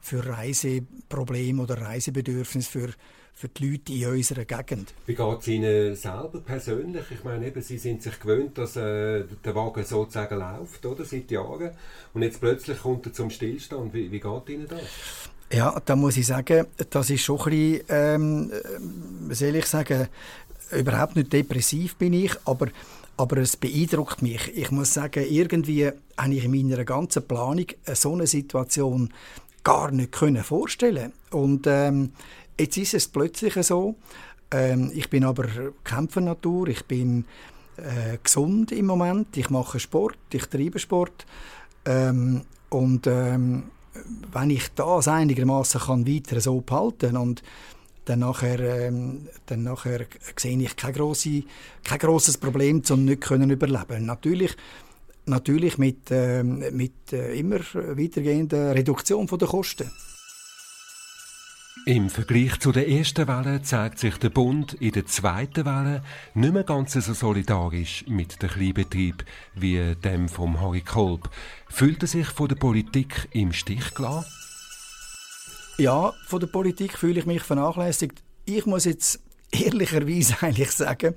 für 0.00 0.26
Reiseprobleme 0.26 1.62
oder 1.62 1.80
Reisebedürfnisse 1.80 2.70
für 2.70 2.88
für 3.34 3.48
die 3.48 3.70
Leute 3.70 3.92
in 3.92 4.06
unserer 4.08 4.44
Gegend. 4.44 4.92
Wie 5.06 5.14
geht 5.14 5.40
es 5.40 5.48
Ihnen 5.48 5.94
selber 5.94 6.40
persönlich? 6.44 7.04
Ich 7.10 7.24
meine, 7.24 7.46
eben, 7.46 7.62
Sie 7.62 7.78
sind 7.78 8.02
sich 8.02 8.18
gewöhnt, 8.18 8.58
dass 8.58 8.76
äh, 8.76 9.24
der 9.44 9.54
Wagen 9.54 9.84
sozusagen 9.84 10.38
läuft, 10.38 10.84
oder? 10.86 11.04
Seit 11.04 11.30
Jahren. 11.30 11.70
Und 12.14 12.22
jetzt 12.22 12.40
plötzlich 12.40 12.78
kommt 12.78 13.06
er 13.06 13.12
zum 13.12 13.30
Stillstand. 13.30 13.94
Wie, 13.94 14.10
wie 14.10 14.20
geht 14.20 14.48
Ihnen 14.48 14.66
das? 14.68 14.80
Ja, 15.50 15.80
da 15.84 15.96
muss 15.96 16.16
ich 16.16 16.26
sagen, 16.26 16.66
das 16.90 17.10
ist 17.10 17.22
schon 17.22 17.40
ein 17.40 17.44
bisschen, 17.50 17.82
ähm, 17.88 18.52
soll 19.30 19.56
ich 19.56 19.66
sagen, 19.66 20.08
überhaupt 20.72 21.16
nicht 21.16 21.32
depressiv 21.32 21.96
bin 21.96 22.12
ich, 22.12 22.34
aber, 22.44 22.68
aber 23.16 23.38
es 23.38 23.56
beeindruckt 23.56 24.20
mich. 24.20 24.52
Ich 24.56 24.70
muss 24.70 24.92
sagen, 24.92 25.24
irgendwie 25.28 25.90
habe 26.18 26.34
ich 26.34 26.44
in 26.44 26.50
meiner 26.50 26.84
ganzen 26.84 27.26
Planung 27.26 27.66
so 27.86 28.12
eine 28.12 28.26
Situation 28.26 29.12
gar 29.64 29.90
nicht 29.90 30.12
können 30.12 30.44
vorstellen 30.44 31.12
und 31.30 31.66
ähm, 31.66 32.12
Jetzt 32.58 32.76
ist 32.76 32.94
es 32.94 33.08
plötzlich 33.08 33.54
so. 33.66 33.94
Ähm, 34.50 34.90
ich 34.94 35.08
bin 35.10 35.24
aber 35.24 35.46
Kämpfernatur, 35.84 36.68
ich 36.68 36.84
bin 36.86 37.24
äh, 37.76 38.18
gesund 38.22 38.72
im 38.72 38.86
Moment, 38.86 39.36
ich 39.36 39.50
mache 39.50 39.78
Sport, 39.78 40.18
ich 40.32 40.46
treibe 40.46 40.78
Sport. 40.78 41.26
Ähm, 41.84 42.42
und 42.70 43.06
ähm, 43.06 43.70
wenn 44.32 44.50
ich 44.50 44.68
das 44.74 45.08
einigermaßen 45.08 45.80
kann 45.80 46.06
weiter 46.06 46.40
so 46.40 46.60
behalten 46.60 47.16
und 47.16 47.42
dann 48.04 48.20
nachher, 48.20 48.58
ähm, 48.60 49.28
dann 49.46 49.62
nachher 49.64 50.06
sehe 50.36 50.58
ich 50.58 50.76
kein, 50.76 50.94
grosse, 50.94 51.44
kein 51.84 51.98
grosses 51.98 52.38
Problem, 52.38 52.82
um 52.90 53.04
nicht 53.04 53.20
können 53.20 53.50
überleben. 53.50 54.06
Natürlich, 54.06 54.56
natürlich 55.26 55.78
mit, 55.78 56.10
äh, 56.10 56.42
mit 56.42 57.12
äh, 57.12 57.38
immer 57.38 57.60
weitergehender 57.60 58.74
Reduktion 58.74 59.26
der 59.26 59.48
Kosten. 59.48 59.90
Im 61.86 62.10
Vergleich 62.10 62.58
zu 62.60 62.72
der 62.72 62.88
ersten 62.88 63.26
Welle 63.28 63.62
zeigt 63.62 63.98
sich 63.98 64.16
der 64.18 64.30
Bund 64.30 64.74
in 64.74 64.92
der 64.92 65.06
zweiten 65.06 65.64
Welle 65.64 66.02
nicht 66.34 66.52
mehr 66.52 66.64
ganz 66.64 66.92
so 66.92 67.12
solidarisch 67.12 68.04
mit 68.06 68.42
dem 68.42 68.50
Kleinbetrieb 68.50 69.24
wie 69.54 69.94
dem 69.96 70.28
vom 70.28 70.60
Harry 70.60 70.82
Kolb. 70.82 71.30
Fühlt 71.68 72.02
er 72.02 72.08
sich 72.08 72.26
von 72.26 72.48
der 72.48 72.56
Politik 72.56 73.28
im 73.32 73.52
Stich 73.52 73.94
gelassen? 73.94 74.26
Ja, 75.78 76.12
von 76.26 76.40
der 76.40 76.48
Politik 76.48 76.98
fühle 76.98 77.20
ich 77.20 77.26
mich 77.26 77.42
vernachlässigt. 77.42 78.22
Ich 78.44 78.66
muss 78.66 78.84
jetzt 78.84 79.20
ehrlicherweise 79.50 80.36
eigentlich 80.40 80.72
sagen, 80.72 81.14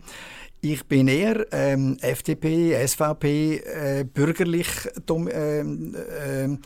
ich 0.62 0.86
bin 0.86 1.08
eher 1.08 1.46
ähm, 1.51 1.98
FDP, 2.01 2.75
SVP, 2.86 3.58
äh, 3.58 4.03
bürgerlich 4.03 4.68
äh, 5.10 5.62
äh, 5.62 6.58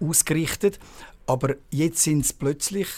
ausgerichtet. 0.00 0.78
Aber 1.30 1.54
jetzt 1.70 2.02
sind 2.02 2.24
es 2.24 2.32
plötzlich 2.32 2.88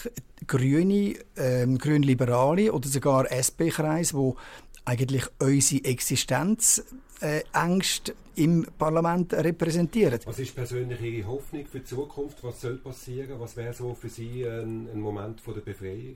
Grüne, 0.47 1.13
ähm, 1.37 1.77
Grünliberale 1.77 2.73
oder 2.73 2.87
sogar 2.87 3.31
SP-Kreis, 3.31 4.15
wo 4.15 4.37
eigentlich 4.85 5.25
unsere 5.37 5.85
Existenz 5.85 6.83
äh, 7.21 7.41
Ängste 7.53 8.15
im 8.33 8.65
Parlament 8.79 9.35
repräsentieren. 9.35 10.19
Was 10.25 10.39
ist 10.39 10.55
persönlich 10.55 10.99
Ihre 10.99 11.27
Hoffnung 11.27 11.67
für 11.67 11.81
die 11.81 11.85
Zukunft? 11.85 12.43
Was 12.43 12.59
soll 12.59 12.77
passieren? 12.77 13.39
Was 13.39 13.55
wäre 13.55 13.71
so 13.71 13.93
für 13.93 14.09
Sie 14.09 14.43
ein, 14.43 14.89
ein 14.91 14.99
Moment 14.99 15.39
von 15.39 15.53
der 15.53 15.61
Befreiung? 15.61 16.15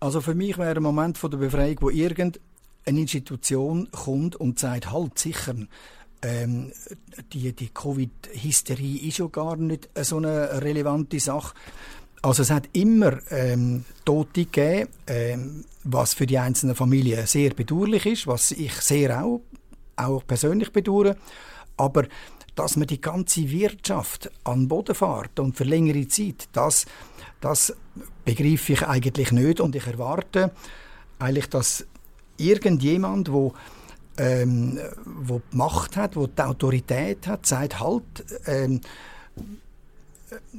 Also 0.00 0.20
für 0.20 0.34
mich 0.34 0.58
wäre 0.58 0.74
ein 0.74 0.82
Moment 0.82 1.18
von 1.18 1.30
der 1.30 1.38
Befreiung, 1.38 1.76
wo 1.82 1.90
irgendeine 1.90 2.40
Institution 2.84 3.88
kommt 3.92 4.34
und 4.34 4.58
sagt, 4.58 4.90
halt 4.90 5.20
sicher, 5.20 5.54
ähm, 6.22 6.72
die, 7.32 7.52
die 7.52 7.68
Covid-Hysterie 7.68 9.08
ist 9.08 9.18
ja 9.18 9.26
gar 9.26 9.56
nicht 9.56 9.88
so 10.00 10.18
eine 10.18 10.62
relevante 10.62 11.20
Sache. 11.20 11.54
Also 12.22 12.42
es 12.42 12.50
hat 12.50 12.68
immer 12.72 13.18
ähm, 13.30 13.84
Tote 14.04 14.44
gegeben, 14.44 14.88
ähm, 15.08 15.64
was 15.82 16.14
für 16.14 16.26
die 16.26 16.38
einzelnen 16.38 16.76
Familien 16.76 17.26
sehr 17.26 17.50
bedauerlich 17.50 18.06
ist, 18.06 18.26
was 18.28 18.52
ich 18.52 18.72
sehr 18.74 19.24
auch, 19.24 19.42
auch 19.96 20.24
persönlich 20.24 20.72
bedauere. 20.72 21.16
Aber 21.76 22.04
dass 22.54 22.76
man 22.76 22.86
die 22.86 23.00
ganze 23.00 23.50
Wirtschaft 23.50 24.30
an 24.44 24.68
Boden 24.68 24.94
fährt 24.94 25.40
und 25.40 25.56
für 25.56 25.64
längere 25.64 26.06
Zeit, 26.06 26.48
das, 26.52 26.86
das 27.40 27.74
begreife 28.24 28.74
ich 28.74 28.82
eigentlich 28.82 29.32
nicht 29.32 29.60
und 29.60 29.74
ich 29.74 29.86
erwarte 29.86 30.52
eigentlich, 31.18 31.48
dass 31.48 31.86
irgendjemand, 32.36 33.32
wo 33.32 33.54
ähm, 34.22 34.78
wo 35.04 35.42
die 35.52 35.56
Macht 35.56 35.96
hat, 35.96 36.14
wo 36.14 36.26
die 36.28 36.40
Autorität 36.40 37.26
hat, 37.26 37.44
sagt 37.44 37.80
halt 37.80 38.24
ähm, 38.46 38.80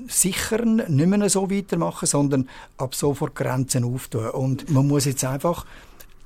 sicher 0.08 0.66
nicht 0.66 1.08
mehr 1.08 1.30
so 1.30 1.50
weitermachen, 1.50 2.06
sondern 2.06 2.50
ab 2.78 2.94
sofort 2.94 3.36
Grenzen 3.36 3.86
auftun. 3.86 4.30
Und 4.30 4.70
man 4.70 4.88
muss 4.88 5.06
jetzt 5.06 5.24
einfach 5.24 5.66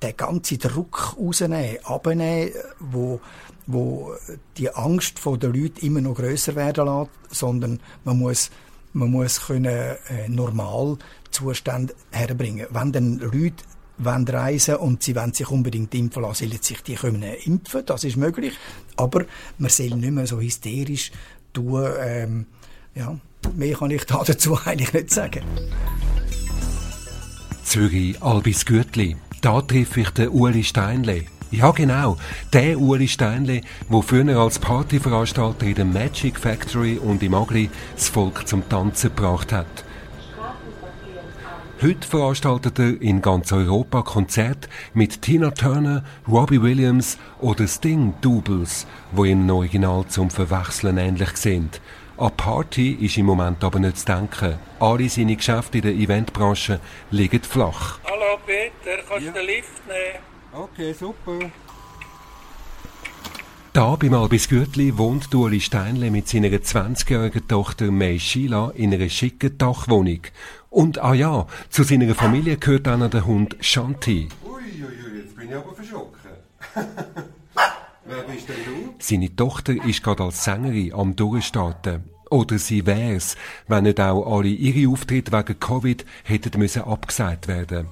den 0.01 0.17
ganzen 0.17 0.57
Druck 0.57 1.15
rausnehmen, 1.17 1.77
abnehmen, 1.85 2.51
wo, 2.79 3.19
wo 3.67 4.13
die 4.57 4.73
Angst 4.73 5.19
vor 5.19 5.37
den 5.37 5.53
Leuten 5.53 5.85
immer 5.85 6.01
noch 6.01 6.15
größer 6.15 6.55
werden 6.55 6.85
lässt, 6.85 7.39
sondern 7.39 7.79
man 8.03 8.17
muss, 8.17 8.49
man 8.93 9.11
muss 9.11 9.45
können, 9.45 9.65
äh, 9.65 10.27
normal 10.27 10.97
Zustand 11.29 11.93
herbringen. 12.11 12.67
Wenn 12.71 12.91
dann 12.91 13.19
Leute 13.19 13.63
wollen 13.97 14.27
reisen 14.27 14.75
und 14.75 15.03
sie 15.03 15.15
wollen 15.15 15.33
sich 15.33 15.49
unbedingt 15.49 15.93
impfen 15.95 16.21
lassen, 16.23 16.47
sollen 16.47 16.61
sich 16.61 16.81
die 16.81 16.95
können 16.95 17.23
impfen, 17.23 17.83
das 17.85 18.03
ist 18.03 18.17
möglich, 18.17 18.53
aber 18.95 19.25
man 19.57 19.69
soll 19.69 19.89
nicht 19.89 20.11
mehr 20.11 20.27
so 20.27 20.39
hysterisch 20.39 21.11
tun, 21.53 21.87
ähm, 21.99 22.45
ja, 22.95 23.17
mehr 23.55 23.75
kann 23.75 23.91
ich 23.91 24.05
da 24.05 24.23
dazu 24.25 24.57
eigentlich 24.65 24.93
nicht 24.93 25.11
sagen. 25.11 25.41
Zürich, 27.63 28.21
Albis 28.21 28.65
Gürtli. 28.65 29.17
Da 29.41 29.61
treffe 29.61 30.01
ich 30.01 30.09
den 30.11 30.29
Uli 30.29 30.63
Steinle. 30.63 31.25
Ja, 31.51 31.71
genau. 31.71 32.17
Der 32.51 32.79
Uli 32.79 33.07
Steinle, 33.07 33.61
der 33.89 34.01
früher 34.01 34.37
als 34.37 34.59
Partyveranstalter 34.59 35.65
in 35.65 35.75
der 35.75 35.85
Magic 35.85 36.39
Factory 36.39 36.97
und 36.97 37.21
im 37.23 37.33
Agli 37.33 37.69
das 37.95 38.09
Volk 38.09 38.47
zum 38.47 38.67
Tanzen 38.67 39.13
gebracht 39.15 39.51
hat. 39.51 39.85
Heute 41.79 42.07
veranstaltet 42.07 42.79
er 42.79 42.99
in 43.03 43.21
ganz 43.21 43.51
Europa 43.51 44.01
Konzerte 44.01 44.67
mit 44.95 45.21
Tina 45.21 45.51
Turner, 45.51 46.03
Robbie 46.27 46.59
Williams 46.59 47.19
oder 47.39 47.67
Sting 47.67 48.15
Doubles, 48.19 48.87
wo 49.11 49.25
im 49.25 49.47
Original 49.47 50.03
zum 50.07 50.31
Verwechseln 50.31 50.97
ähnlich 50.97 51.37
sind. 51.37 51.79
An 52.17 52.31
Party 52.35 52.93
ist 52.93 53.19
im 53.19 53.27
Moment 53.27 53.63
aber 53.63 53.77
nicht 53.77 53.99
zu 53.99 54.07
denken. 54.07 54.55
Alle 54.79 55.07
seine 55.07 55.35
Geschäfte 55.35 55.77
in 55.77 55.83
der 55.83 55.93
Eventbranche 55.93 56.79
liegen 57.11 57.43
flach. 57.43 57.99
Hallo 58.05 58.39
Peter, 58.43 59.03
kannst 59.07 59.27
du 59.27 59.31
den 59.31 59.45
Lift 59.45 59.87
nehmen? 59.87 60.23
Okay, 60.53 60.93
super. 60.93 61.51
Da 63.77 63.95
beim 63.95 64.15
Albis 64.15 64.49
Gürtli 64.49 64.97
wohnt 64.97 65.35
Ueli 65.35 65.59
Steinle 65.59 66.09
mit 66.09 66.27
seiner 66.27 66.47
20-jährigen 66.47 67.47
Tochter 67.47 67.91
May 67.91 68.17
Sheila 68.17 68.71
in 68.73 68.91
einer 68.91 69.07
schicken 69.07 69.55
Dachwohnung. 69.55 70.21
Und 70.69 70.99
ah 70.99 71.13
ja, 71.13 71.47
zu 71.69 71.83
seiner 71.83 72.13
Familie 72.13 72.57
gehört 72.57 72.87
auch 72.87 72.97
noch 72.97 73.09
der 73.09 73.25
Hund 73.25 73.55
Shanti. 73.61 74.29
Uiuiui, 74.43 75.21
jetzt 75.21 75.35
bin 75.35 75.49
ich 75.49 75.55
aber 75.55 75.73
verschrocken. 75.73 76.17
Wer 78.05 78.23
bist 78.23 78.49
denn 78.49 78.55
du? 78.65 78.95
Seine 78.99 79.35
Tochter 79.35 79.73
ist 79.85 80.03
gerade 80.03 80.23
als 80.23 80.43
Sängerin 80.43 80.93
am 80.93 81.15
Durchstarten. 81.15 82.03
Oder 82.29 82.59
sie 82.59 82.85
wär's, 82.85 83.37
wenn 83.67 83.85
nicht 83.85 83.99
auch 84.01 84.37
alle 84.37 84.49
ihre 84.49 84.91
Auftritte 84.91 85.31
wegen 85.31 85.59
Covid 85.59 86.05
hätten 86.23 86.59
müssen 86.59 86.83
abgesagt 86.83 87.47
werden. 87.47 87.87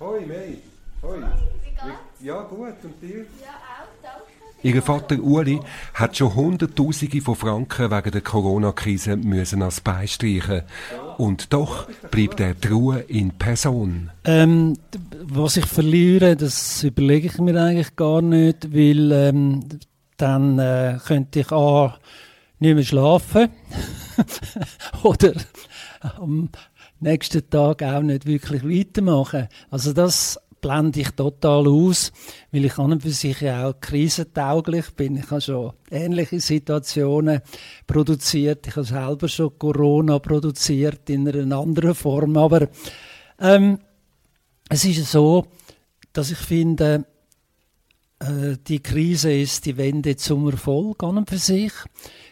Hoi, 0.00 0.20
May. 0.26 0.58
Hoi. 1.02 1.22
Ja, 2.20 2.42
gut. 2.42 2.74
Und 2.82 3.02
dir? 3.02 3.26
Ihr 4.66 4.82
Vater 4.82 5.22
Uli 5.22 5.60
hat 5.94 6.16
schon 6.16 6.34
Hunderttausende 6.34 7.20
von 7.20 7.36
Franken 7.36 7.88
wegen 7.88 8.10
der 8.10 8.20
Corona-Krise 8.20 9.16
müssen 9.16 9.62
als 9.62 9.80
beistreichen. 9.80 10.62
Und 11.18 11.52
doch 11.52 11.86
bleibt 12.10 12.40
er 12.40 12.56
Ruhe 12.68 12.98
in 13.06 13.30
Person. 13.30 14.10
Ähm, 14.24 14.76
was 15.22 15.56
ich 15.56 15.66
verliere, 15.66 16.34
das 16.34 16.82
überlege 16.82 17.28
ich 17.28 17.38
mir 17.38 17.62
eigentlich 17.62 17.94
gar 17.94 18.22
nicht, 18.22 18.74
weil 18.74 19.12
ähm, 19.12 19.60
dann 20.16 20.58
äh, 20.58 20.98
könnte 21.06 21.38
ich 21.38 21.52
A, 21.52 21.96
nicht 22.58 22.74
mehr 22.74 22.82
schlafen 22.84 23.50
oder 25.04 25.32
am 26.00 26.48
nächsten 26.98 27.48
Tag 27.48 27.84
auch 27.84 28.02
nicht 28.02 28.26
wirklich 28.26 28.64
weitermachen. 28.64 29.46
Also 29.70 29.92
das 29.92 30.40
blende 30.60 31.00
ich 31.00 31.10
total 31.10 31.68
aus, 31.68 32.12
weil 32.50 32.64
ich 32.64 32.78
an 32.78 32.92
und 32.92 33.02
für 33.02 33.10
sich 33.10 33.40
ja 33.40 33.68
auch 33.68 33.80
krisentauglich 33.80 34.90
bin. 34.90 35.16
Ich 35.16 35.30
habe 35.30 35.40
schon 35.40 35.72
ähnliche 35.90 36.40
Situationen 36.40 37.40
produziert. 37.86 38.66
Ich 38.66 38.76
habe 38.76 38.86
selber 38.86 39.28
schon 39.28 39.58
Corona 39.58 40.18
produziert 40.18 41.08
in 41.10 41.28
einer 41.28 41.58
anderen 41.58 41.94
Form. 41.94 42.36
Aber 42.36 42.68
ähm, 43.38 43.78
es 44.68 44.84
ist 44.84 45.10
so, 45.10 45.46
dass 46.12 46.30
ich 46.30 46.38
finde, 46.38 47.06
äh, 48.18 48.56
die 48.66 48.82
Krise 48.82 49.32
ist 49.32 49.66
die 49.66 49.76
Wende 49.76 50.16
zum 50.16 50.48
Erfolg 50.48 51.02
an 51.02 51.18
und 51.18 51.30
für 51.30 51.38
sich. 51.38 51.72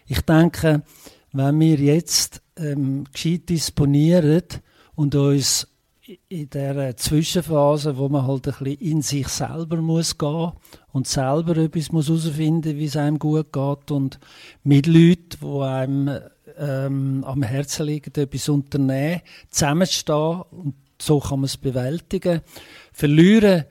Ich 0.07 0.21
denke, 0.23 0.83
wenn 1.33 1.61
wir 1.61 1.77
jetzt 1.77 2.43
ähm, 2.57 3.05
gescheit 3.13 3.49
disponieren 3.49 4.43
und 4.95 5.15
uns 5.15 5.67
in 6.29 6.51
der 6.51 6.97
Zwischenphase, 6.97 7.97
wo 7.97 8.09
man 8.09 8.27
halt 8.27 8.47
ein 8.47 8.55
bisschen 8.59 8.81
in 8.81 9.03
sich 9.03 9.29
selber 9.29 9.77
muss 9.77 10.19
gehen 10.19 10.53
und 10.93 11.07
selber 11.07 11.57
etwas 11.57 11.93
muss 11.93 12.09
herausfinden, 12.09 12.77
wie 12.77 12.85
es 12.85 12.97
einem 12.97 13.19
gut 13.19 13.53
geht 13.53 13.91
und 13.91 14.19
mit 14.63 14.87
Leuten, 14.87 15.39
wo 15.41 15.63
einem 15.63 16.21
ähm, 16.59 17.25
am 17.27 17.43
Herzen 17.43 17.87
liegt, 17.87 18.19
etwas 18.19 18.49
unternehmen, 18.49 19.23
zusammenstehen 19.51 20.43
und 20.51 20.75
so 21.01 21.21
kann 21.21 21.41
man 21.41 21.47
es 21.47 21.57
bewältigen. 21.57 22.43
Verlieren 22.93 23.65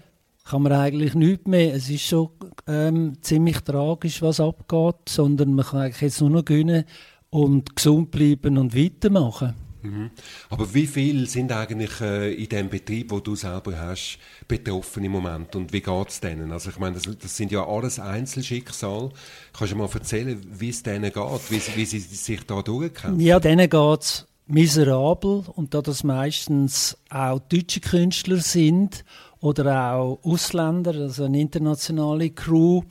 kann 0.44 0.64
man 0.64 0.74
eigentlich 0.74 1.14
nichts 1.14 1.48
mehr. 1.48 1.74
Es 1.74 1.90
ist 1.90 2.04
schon 2.04 2.30
ähm, 2.68 3.14
ziemlich 3.22 3.60
tragisch, 3.62 4.22
was 4.22 4.40
abgeht, 4.40 5.08
sondern 5.08 5.54
man 5.54 5.66
kann 5.66 5.82
eigentlich 5.82 6.02
jetzt 6.02 6.20
nur 6.20 6.32
noch 6.32 6.46
gewinnen 6.46 6.86
und 7.30 7.76
gesund 7.76 8.12
bleiben 8.12 8.58
und 8.58 8.76
weitermachen. 8.76 9.54
Mhm. 9.84 10.12
Aber 10.50 10.74
wie 10.74 10.88
viele 10.88 11.26
sind 11.26 11.52
eigentlich 11.52 12.00
äh, 12.02 12.34
in 12.34 12.50
dem 12.50 12.70
Betrieb, 12.70 13.12
wo 13.12 13.20
du 13.20 13.36
selber 13.36 13.78
hast, 13.78 14.18
betroffen 14.48 15.04
im 15.04 15.12
Moment 15.12 15.56
und 15.56 15.74
wie 15.74 15.82
geht 15.82 16.10
es 16.10 16.20
denen? 16.22 16.52
Also 16.52 16.70
ich 16.70 16.80
meine, 16.80 16.96
das, 16.96 17.04
das, 17.18 17.36
sind 17.36 17.52
ja 17.52 17.68
alles 17.68 18.00
Einzelschicksal. 18.00 19.12
Kannst 19.52 19.74
du 19.74 19.78
mal 19.78 19.90
erzählen, 19.94 20.42
wie 20.50 20.70
es 20.70 20.84
denen 20.84 21.12
geht, 21.12 21.52
wie, 21.52 21.62
wie 21.76 21.86
sie 21.86 22.00
sich 22.00 22.46
da 22.46 22.62
durchkämpfen? 22.62 23.20
Ja, 23.20 23.40
denen 23.40 23.70
geht 23.70 24.02
es 24.02 24.26
miserabel 24.48 25.44
und 25.54 25.74
da 25.74 25.82
das 25.82 26.04
meistens 26.04 26.98
auch 27.10 27.40
deutsche 27.40 27.80
Künstler 27.80 28.38
sind 28.38 29.04
oder 29.40 29.94
auch 29.94 30.20
Ausländer, 30.24 30.94
also 30.96 31.26
eine 31.26 31.42
internationale 31.42 32.30
Crew 32.30 32.82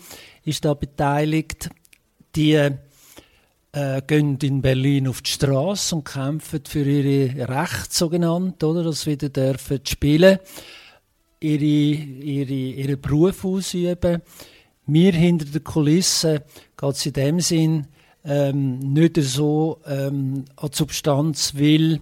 ist 0.45 0.65
da 0.65 0.75
beteiligt, 0.75 1.71
die 2.35 2.71
äh, 3.73 4.03
gehen 4.07 4.39
in 4.43 4.61
Berlin 4.63 5.09
auf 5.09 5.23
die 5.23 5.31
Straße 5.31 5.95
und 5.97 6.05
kämpfen 6.05 6.61
für 6.67 6.85
ihre 6.85 7.49
Rechte 7.49 7.95
sogenannt, 7.95 8.63
oder, 8.63 8.85
dass 8.85 9.03
sie 9.03 9.13
wieder 9.13 9.31
dürfen 9.31 9.81
spielen, 9.85 10.39
ihre, 11.41 11.65
ihre, 11.65 12.53
ihren 12.53 13.01
Beruf 13.01 13.45
ausüben. 13.45 14.23
Mir 14.87 15.13
hinter 15.13 15.47
der 15.47 15.61
Kulisse 15.63 16.43
geht 16.77 16.91
es 16.91 17.07
in 17.07 17.13
dem 17.13 17.41
Sinn 17.41 17.87
ähm, 18.25 18.79
nicht 18.79 19.17
so 19.17 19.81
ähm, 19.87 20.45
an 20.57 20.71
die 20.71 20.77
Substanz, 20.77 21.55
weil 21.57 22.01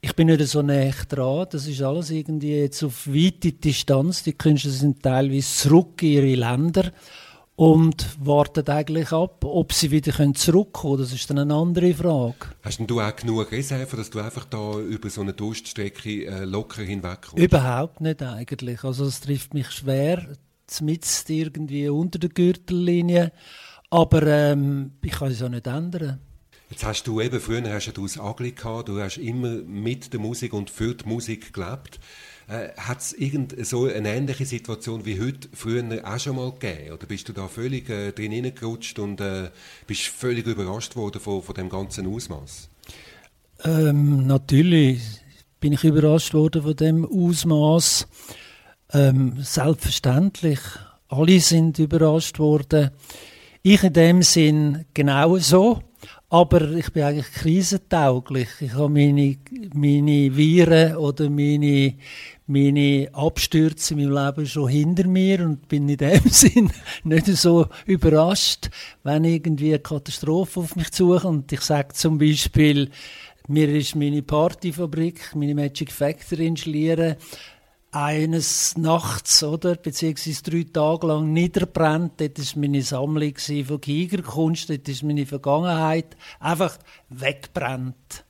ich 0.00 0.14
bin 0.14 0.28
nicht 0.28 0.46
so 0.46 0.62
näher 0.62 0.94
dran. 1.08 1.46
Das 1.50 1.66
ist 1.66 1.82
alles 1.82 2.10
irgendwie 2.10 2.54
jetzt 2.54 2.84
auf 2.84 3.08
weite 3.08 3.52
Distanz. 3.52 4.22
Die 4.22 4.32
Künstler 4.32 4.70
sind 4.70 5.02
teilweise 5.02 5.68
zurück 5.68 6.02
in 6.02 6.08
ihre 6.08 6.34
Länder 6.36 6.92
und 7.58 8.24
warten 8.24 8.68
eigentlich 8.68 9.10
ab, 9.10 9.44
ob 9.44 9.72
sie 9.72 9.90
wieder 9.90 10.12
zurückkommen 10.34 10.94
können. 10.94 11.02
Das 11.02 11.12
ist 11.12 11.28
dann 11.28 11.40
eine 11.40 11.54
andere 11.54 11.92
Frage. 11.92 12.36
Hast 12.62 12.78
denn 12.78 12.86
du 12.86 13.00
auch 13.00 13.16
genug 13.16 13.50
Reserven, 13.50 13.98
dass 13.98 14.10
du 14.10 14.20
einfach 14.20 14.44
da 14.44 14.78
über 14.78 15.10
so 15.10 15.22
eine 15.22 15.32
Durststrecke 15.32 16.26
äh, 16.26 16.44
locker 16.44 16.82
hinwegkommst? 16.82 17.36
Überhaupt 17.36 18.00
nicht 18.00 18.22
eigentlich. 18.22 18.84
Also 18.84 19.06
es 19.06 19.20
trifft 19.20 19.54
mich 19.54 19.68
schwer. 19.72 20.36
zumindest 20.68 21.28
irgendwie 21.30 21.88
unter 21.88 22.20
der 22.20 22.30
Gürtellinie. 22.30 23.32
Aber 23.90 24.22
ähm, 24.22 24.92
ich 25.02 25.10
kann 25.10 25.32
es 25.32 25.42
auch 25.42 25.48
nicht 25.48 25.66
ändern. 25.66 26.20
Jetzt 26.70 26.84
hast 26.84 27.08
du 27.08 27.20
eben, 27.20 27.40
früher 27.40 27.68
hast 27.72 27.92
du 27.92 28.02
das 28.02 28.20
Agli 28.20 28.52
gehabt, 28.52 28.88
du 28.88 29.00
hast 29.00 29.16
immer 29.16 29.62
mit 29.62 30.12
der 30.12 30.20
Musik 30.20 30.52
und 30.52 30.70
für 30.70 30.94
die 30.94 31.08
Musik 31.08 31.52
gelebt. 31.52 31.98
Äh, 32.48 32.70
Hat 32.78 33.00
es 33.00 33.12
irgend 33.12 33.54
so 33.66 33.84
eine 33.84 34.14
ähnliche 34.14 34.46
Situation 34.46 35.04
wie 35.04 35.20
heute 35.20 35.48
früher 35.52 35.84
auch 36.02 36.18
schon 36.18 36.36
mal 36.36 36.50
gegeben? 36.52 36.92
Oder 36.92 37.06
bist 37.06 37.28
du 37.28 37.34
da 37.34 37.46
völlig 37.46 37.90
äh, 37.90 38.12
drin 38.12 38.32
hineingerutscht 38.32 38.98
und 38.98 39.20
äh, 39.20 39.50
bist 39.86 40.06
völlig 40.06 40.46
überrascht 40.46 40.96
worden 40.96 41.20
von, 41.20 41.42
von 41.42 41.54
dem 41.54 41.68
ganzen 41.68 42.06
Ausmaß? 42.06 42.70
Ähm, 43.64 44.26
natürlich 44.26 45.02
bin 45.60 45.74
ich 45.74 45.84
überrascht 45.84 46.32
worden 46.32 46.62
von 46.62 46.76
dem 46.76 47.04
Ausmaß. 47.04 48.08
Ähm, 48.94 49.34
selbstverständlich, 49.42 50.60
alle 51.08 51.40
sind 51.40 51.78
überrascht 51.78 52.38
worden. 52.38 52.92
Ich 53.62 53.82
in 53.82 53.92
dem 53.92 54.22
Sinn 54.22 54.86
genauso. 54.94 55.82
Aber 56.30 56.62
ich 56.72 56.92
bin 56.92 57.04
eigentlich 57.04 57.32
krisentauglich. 57.32 58.48
Ich 58.60 58.74
habe 58.74 58.90
meine, 58.90 59.36
meine 59.72 60.36
Viren 60.36 60.96
oder 60.96 61.30
meine, 61.30 61.94
meine 62.48 63.08
Abstürze 63.12 63.94
in 63.94 64.00
meinem 64.10 64.26
Leben 64.26 64.46
schon 64.46 64.68
hinter 64.68 65.06
mir 65.06 65.40
und 65.40 65.68
bin 65.68 65.88
in 65.88 65.98
dem 65.98 66.28
Sinn 66.30 66.72
nicht 67.04 67.26
so 67.26 67.66
überrascht, 67.86 68.70
wenn 69.04 69.24
irgendwie 69.24 69.68
eine 69.68 69.78
Katastrophe 69.78 70.60
auf 70.60 70.74
mich 70.74 70.90
zukommt. 70.90 71.24
Und 71.24 71.52
ich 71.52 71.60
sage 71.60 71.92
zum 71.92 72.18
Beispiel, 72.18 72.90
mir 73.46 73.68
ist 73.68 73.94
meine 73.94 74.22
Partyfabrik, 74.22 75.34
meine 75.34 75.54
Magic 75.54 75.92
Factory 75.92 76.46
in 76.46 76.56
Schlieren, 76.56 77.16
eines 77.90 78.76
Nachts, 78.76 79.42
oder, 79.42 79.76
beziehungsweise 79.76 80.42
drei 80.42 80.66
Tage 80.70 81.06
lang 81.06 81.32
niederbrennt. 81.32 82.20
Dort 82.20 82.38
war 82.38 82.60
meine 82.60 82.82
Sammlung 82.82 83.34
von 83.36 83.80
Gigerkunst, 83.80 84.68
dort 84.68 84.88
ist 84.88 85.02
meine 85.02 85.26
Vergangenheit 85.26 86.16
einfach 86.40 86.78
weggebrannt. 87.08 88.24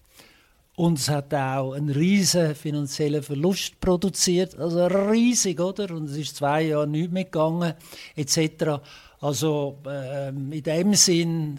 Und 0.79 1.01
es 1.01 1.09
hat 1.09 1.35
auch 1.35 1.73
einen 1.73 1.89
riesen 1.89 2.55
finanziellen 2.55 3.25
Verlust 3.25 3.81
produziert, 3.81 4.57
also 4.57 4.87
riesig, 4.87 5.59
oder? 5.59 5.91
Und 5.93 6.05
es 6.05 6.17
ist 6.17 6.37
zwei 6.37 6.63
Jahre 6.63 6.87
nicht 6.87 7.11
mehr 7.11 7.25
gegangen, 7.25 7.75
etc. 8.15 8.81
Also 9.21 9.77
ähm, 9.91 10.53
in 10.53 10.63
dem 10.63 10.95
Sinn 10.95 11.59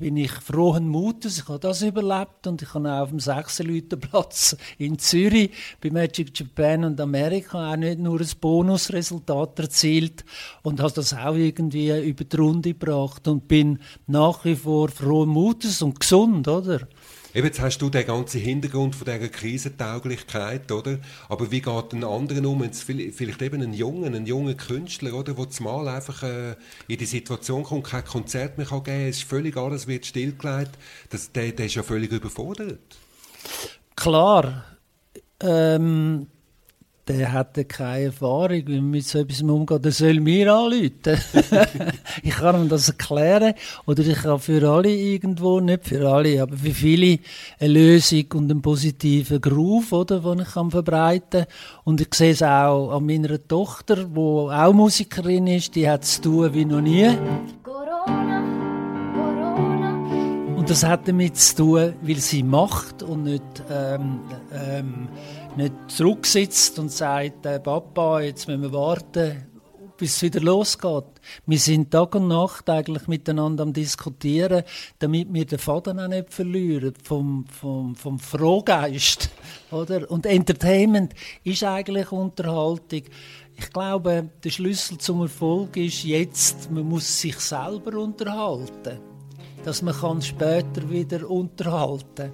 bin 0.00 0.16
ich 0.16 0.32
frohen 0.32 0.88
Mutes. 0.88 1.38
Ich 1.38 1.48
habe 1.48 1.60
das 1.60 1.82
überlebt 1.82 2.48
und 2.48 2.62
ich 2.62 2.74
habe 2.74 2.92
auch 2.92 3.02
auf 3.02 3.10
dem 3.10 3.20
Sechsenleutenplatz 3.20 4.56
in 4.78 4.98
Zürich 4.98 5.52
bei 5.80 5.90
Magic 5.90 6.36
Japan 6.36 6.86
und 6.86 7.00
Amerika 7.00 7.70
auch 7.70 7.76
nicht 7.76 8.00
nur 8.00 8.18
ein 8.18 8.30
Bonusresultat 8.40 9.56
erzielt 9.60 10.24
und 10.62 10.80
habe 10.80 10.94
das 10.94 11.14
auch 11.14 11.36
irgendwie 11.36 11.96
über 12.08 12.24
die 12.24 12.36
Runde 12.36 12.70
gebracht 12.70 13.28
und 13.28 13.46
bin 13.46 13.78
nach 14.08 14.44
wie 14.44 14.56
vor 14.56 14.88
frohen 14.88 15.28
Mutes 15.28 15.80
und 15.80 16.00
gesund, 16.00 16.48
oder? 16.48 16.88
Eben, 17.32 17.46
jetzt 17.46 17.60
hast 17.60 17.78
du 17.78 17.90
den 17.90 18.06
ganzen 18.06 18.40
Hintergrund 18.40 18.96
von 18.96 19.04
dieser 19.04 19.28
Krisentauglichkeit, 19.28 20.72
oder? 20.72 20.98
Aber 21.28 21.50
wie 21.52 21.60
geht 21.60 21.92
ein 21.92 22.02
anderen 22.02 22.44
um? 22.44 22.64
Jetzt 22.64 22.82
vielleicht 22.82 23.42
eben 23.42 23.62
einen 23.62 23.72
jungen, 23.72 24.14
einen 24.14 24.26
jungen 24.26 24.56
Künstler, 24.56 25.14
oder? 25.14 25.34
Der 25.34 25.50
zumal 25.50 25.86
einfach 25.88 26.24
äh, 26.24 26.56
in 26.88 26.98
die 26.98 27.06
Situation 27.06 27.62
kommt, 27.62 27.84
kein 27.84 28.04
Konzert 28.04 28.58
mehr 28.58 28.66
kann 28.66 28.82
geben, 28.82 29.08
es 29.08 29.18
ist 29.18 29.28
völlig 29.28 29.56
alles 29.56 29.86
wird 29.86 30.06
stillgelegt. 30.06 30.72
Das, 31.10 31.30
der, 31.30 31.52
der 31.52 31.66
ist 31.66 31.76
ja 31.76 31.84
völlig 31.84 32.10
überfordert. 32.10 32.98
Klar. 33.94 34.64
Ähm, 35.40 36.26
der 37.10 37.32
hat 37.32 37.68
keine 37.68 38.04
Erfahrung, 38.06 38.62
wie 38.66 38.80
man 38.80 38.90
mit 38.90 39.06
so 39.06 39.18
etwas 39.18 39.42
umgeht, 39.42 39.84
der 39.84 39.92
soll 39.92 40.20
mir 40.20 40.52
anrufen. 40.52 40.92
ich 42.22 42.34
kann 42.34 42.62
ihm 42.62 42.68
das 42.68 42.88
erklären. 42.88 43.54
Oder 43.86 44.06
ich 44.06 44.22
kann 44.22 44.38
für 44.38 44.68
alle 44.68 44.90
irgendwo, 44.90 45.60
nicht 45.60 45.86
für 45.88 46.08
alle, 46.08 46.42
aber 46.42 46.56
für 46.56 46.70
viele 46.70 47.18
eine 47.58 47.72
Lösung 47.72 48.26
und 48.34 48.50
einen 48.50 48.62
positiven 48.62 49.40
Groove, 49.40 49.92
oder, 49.92 50.20
den 50.20 50.40
ich 50.40 50.50
kann 50.50 50.70
verbreiten 50.70 51.44
kann. 51.44 51.54
Und 51.84 52.00
ich 52.00 52.14
sehe 52.14 52.32
es 52.32 52.42
auch 52.42 52.92
an 52.92 53.06
meiner 53.06 53.42
Tochter, 53.46 53.96
die 53.96 54.18
auch 54.18 54.72
Musikerin 54.72 55.46
ist, 55.48 55.74
die 55.74 55.88
hat 55.88 56.04
es 56.04 56.20
tun 56.20 56.54
wie 56.54 56.64
noch 56.64 56.80
nie. 56.80 57.10
Corona, 57.62 58.42
Corona. 59.14 60.56
Und 60.56 60.70
das 60.70 60.84
hat 60.84 61.08
damit 61.08 61.36
zu 61.36 61.56
tun, 61.56 61.94
weil 62.02 62.16
sie 62.16 62.42
macht 62.42 63.02
und 63.02 63.24
nicht 63.24 63.42
ähm, 63.70 64.20
ähm, 64.52 65.08
nicht 65.60 65.74
zurücksitzt 65.88 66.78
und 66.78 66.90
sagt, 66.90 67.44
äh, 67.44 67.60
Papa, 67.60 68.20
jetzt 68.20 68.48
müssen 68.48 68.62
wir 68.62 68.72
warten, 68.72 69.46
bis 69.98 70.16
es 70.16 70.22
wieder 70.22 70.40
losgeht. 70.40 71.04
Wir 71.44 71.58
sind 71.58 71.90
Tag 71.90 72.14
und 72.14 72.28
Nacht 72.28 72.70
eigentlich 72.70 73.06
miteinander 73.08 73.64
am 73.64 73.72
Diskutieren, 73.74 74.64
damit 74.98 75.32
wir 75.32 75.44
den 75.44 75.58
Faden 75.58 76.00
auch 76.00 76.08
nicht 76.08 76.32
verlieren 76.32 76.94
vom, 77.02 77.44
vom, 77.46 77.94
vom 77.94 78.18
Frohgeist. 78.18 79.28
Oder? 79.70 80.10
Und 80.10 80.24
Entertainment 80.24 81.12
ist 81.44 81.62
eigentlich 81.62 82.10
Unterhaltung. 82.10 83.02
Ich 83.56 83.70
glaube, 83.70 84.30
der 84.42 84.50
Schlüssel 84.50 84.96
zum 84.96 85.20
Erfolg 85.20 85.76
ist 85.76 86.04
jetzt, 86.04 86.70
man 86.70 86.88
muss 86.88 87.20
sich 87.20 87.38
selber 87.38 87.98
unterhalten. 87.98 88.98
Dass 89.62 89.82
man 89.82 89.94
kann 89.94 90.22
später 90.22 90.88
wieder 90.88 91.28
unterhalten 91.28 92.32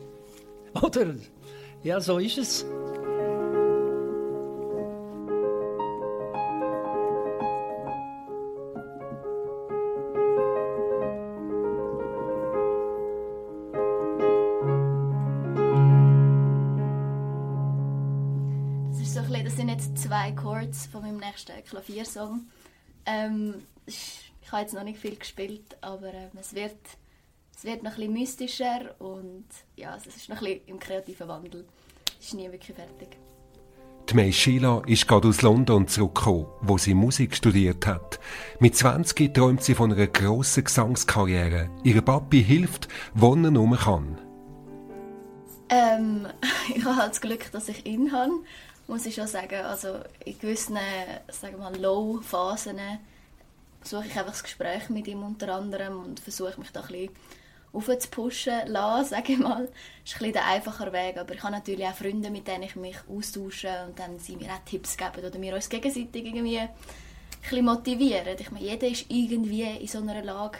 Oder? 0.82 1.16
Ja, 1.82 2.00
so 2.00 2.18
ist 2.18 2.38
es. 2.38 2.66
Zwei 20.16 20.32
Chords 20.32 20.86
von 20.86 21.02
meinem 21.02 21.18
nächsten 21.18 21.52
Klaviersong. 21.64 22.46
Ähm, 23.06 23.54
ich 23.86 24.30
habe 24.50 24.62
jetzt 24.62 24.74
noch 24.74 24.82
nicht 24.82 24.98
viel 24.98 25.16
gespielt, 25.16 25.76
aber 25.80 26.08
äh, 26.08 26.28
es, 26.38 26.54
wird, 26.54 26.76
es 27.56 27.64
wird 27.64 27.82
noch 27.82 27.92
ein 27.92 27.96
bisschen 27.96 28.12
mystischer 28.12 28.94
und 28.98 29.44
ja, 29.76 29.96
es 29.96 30.06
ist 30.06 30.28
noch 30.28 30.38
ein 30.38 30.44
bisschen 30.44 30.66
im 30.66 30.78
kreativen 30.78 31.28
Wandel. 31.28 31.64
Es 32.20 32.26
ist 32.26 32.34
nie 32.34 32.50
wirklich 32.50 32.76
fertig. 32.76 33.16
Die 34.08 34.14
May 34.14 34.32
Sheila 34.32 34.82
ist 34.86 35.08
gerade 35.08 35.28
aus 35.28 35.42
London 35.42 35.88
zurückgekommen, 35.88 36.46
wo 36.60 36.78
sie 36.78 36.94
Musik 36.94 37.34
studiert 37.34 37.86
hat. 37.86 38.20
Mit 38.60 38.76
20 38.76 39.34
träumt 39.34 39.62
sie 39.62 39.74
von 39.74 39.92
einer 39.92 40.06
grossen 40.06 40.64
Gesangskarriere. 40.64 41.70
Ihre 41.82 42.02
Papi 42.02 42.44
hilft, 42.44 42.88
wo 43.14 43.34
er 43.34 43.50
nur 43.50 43.76
kann. 43.76 44.18
Ähm, 45.68 46.26
ich 46.74 46.84
habe 46.84 46.96
halt 46.96 47.10
das 47.10 47.20
Glück, 47.20 47.50
dass 47.52 47.68
ich 47.68 47.86
ihn 47.86 48.12
habe 48.12 48.32
muss 48.86 49.06
ich 49.06 49.14
schon 49.14 49.26
sagen. 49.26 49.64
Also 49.64 50.00
in 50.24 50.38
gewissen 50.38 50.78
sagen 51.28 51.58
wir 51.58 51.70
Low-Phasen 51.70 52.80
suche 53.82 54.06
ich 54.06 54.18
einfach 54.18 54.32
das 54.32 54.42
Gespräch 54.42 54.88
mit 54.90 55.06
ihm 55.06 55.22
unter 55.22 55.54
anderem 55.54 56.04
und 56.04 56.20
versuche 56.20 56.58
mich 56.58 56.72
da 56.72 56.80
ein 56.80 56.86
bisschen 56.88 57.10
aufzupushen 57.72 58.66
lassen, 58.66 59.10
sage 59.10 59.32
ich 59.34 59.38
mal. 59.38 59.66
Das 59.66 60.12
ist 60.12 60.14
ein 60.14 60.18
bisschen 60.18 60.32
der 60.32 60.46
einfache 60.46 60.92
Weg, 60.92 61.18
aber 61.18 61.34
ich 61.34 61.42
habe 61.42 61.52
natürlich 61.52 61.86
auch 61.86 61.94
Freunde, 61.94 62.30
mit 62.30 62.48
denen 62.48 62.64
ich 62.64 62.76
mich 62.76 62.96
austausche 63.08 63.84
und 63.86 63.98
dann 63.98 64.18
sie 64.18 64.36
mir 64.36 64.50
auch 64.50 64.64
Tipps 64.64 64.96
geben 64.96 65.24
oder 65.24 65.40
wir 65.40 65.54
uns 65.54 65.68
gegenseitig 65.68 66.24
irgendwie 66.26 66.58
ein 66.58 67.64
motivieren. 67.64 68.36
Ich 68.38 68.50
meine, 68.50 68.64
jeder 68.64 68.88
ist 68.88 69.06
irgendwie 69.08 69.62
in 69.62 69.86
so 69.86 69.98
einer 69.98 70.22
Lage, 70.22 70.58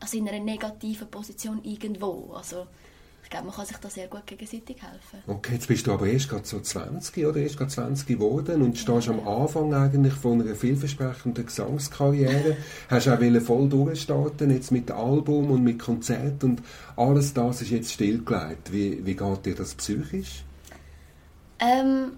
also 0.00 0.18
in 0.18 0.28
einer 0.28 0.40
negativen 0.40 1.10
Position 1.10 1.64
irgendwo. 1.64 2.34
Also 2.34 2.66
ich 3.30 3.32
glaube, 3.32 3.46
man 3.46 3.54
kann 3.54 3.66
sich 3.66 3.76
da 3.76 3.88
sehr 3.88 4.08
gut 4.08 4.26
gegenseitig 4.26 4.76
helfen. 4.82 5.22
Okay, 5.28 5.52
jetzt 5.54 5.68
bist 5.68 5.86
du 5.86 5.92
aber 5.92 6.08
erst 6.08 6.28
gerade 6.28 6.44
so 6.44 6.58
20 6.58 7.24
oder 7.24 7.36
erst 7.36 7.58
gerade 7.58 7.70
20 7.70 8.08
geworden 8.08 8.60
und 8.60 8.76
stehst 8.76 9.06
ja. 9.06 9.12
am 9.12 9.28
Anfang 9.28 9.72
eigentlich 9.72 10.14
von 10.14 10.42
einer 10.42 10.56
vielversprechenden 10.56 11.46
Gesangskarriere. 11.46 12.56
Hast 12.88 13.06
auch 13.06 13.20
voll 13.40 13.68
durchstarten, 13.68 14.50
jetzt 14.50 14.72
mit 14.72 14.90
Album 14.90 15.52
und 15.52 15.62
mit 15.62 15.78
Konzert 15.78 16.42
und 16.42 16.60
alles 16.96 17.32
das 17.32 17.62
ist 17.62 17.70
jetzt 17.70 17.92
stillgelegt. 17.92 18.72
Wie, 18.72 19.06
wie 19.06 19.14
geht 19.14 19.46
dir 19.46 19.54
das 19.54 19.76
psychisch? 19.76 20.42
Ähm, 21.60 22.14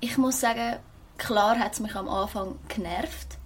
ich 0.00 0.16
muss 0.16 0.40
sagen, 0.40 0.76
klar 1.18 1.58
hat 1.58 1.74
es 1.74 1.80
mich 1.80 1.94
am 1.94 2.08
Anfang 2.08 2.54
genervt, 2.68 3.36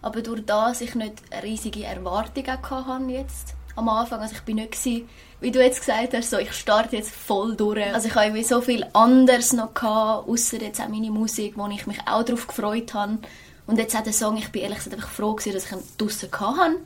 aber 0.00 0.22
durch 0.22 0.44
das 0.44 0.80
ich 0.80 0.96
nicht 0.96 1.22
riesige 1.44 1.84
Erwartungen 1.84 2.60
hatte 2.60 3.12
jetzt 3.12 3.54
am 3.76 3.88
Anfang, 3.88 4.20
also 4.20 4.34
ich 4.34 4.42
bin 4.42 4.56
nicht 4.56 4.72
gewesen, 4.72 5.08
wie 5.40 5.50
du 5.50 5.62
jetzt 5.62 5.80
gesagt 5.80 6.14
hast, 6.14 6.30
so, 6.30 6.38
ich 6.38 6.52
starte 6.52 6.96
jetzt 6.96 7.10
voll 7.10 7.56
durch. 7.56 7.92
Also 7.92 8.08
ich 8.08 8.14
habe 8.14 8.44
so 8.44 8.60
viel 8.60 8.86
anderes 8.92 9.52
noch 9.52 9.74
gehabt, 9.74 10.28
außer 10.28 10.62
jetzt 10.62 10.80
auch 10.80 10.88
meine 10.88 11.10
Musik, 11.10 11.54
wo 11.56 11.66
ich 11.66 11.86
mich 11.86 11.98
auch 12.06 12.22
darauf 12.22 12.46
gefreut 12.46 12.94
habe. 12.94 13.18
Und 13.66 13.78
jetzt 13.78 13.96
auch 13.96 14.02
der 14.02 14.12
Song, 14.12 14.36
ich 14.36 14.50
bin 14.50 14.62
ehrlich 14.62 14.78
gesagt 14.78 14.94
einfach 14.94 15.10
froh 15.10 15.34
gewesen, 15.34 15.54
dass 15.54 15.66
ich 15.66 15.72
ihn 15.72 15.82
draussen 15.98 16.30
hatte. 16.32 16.76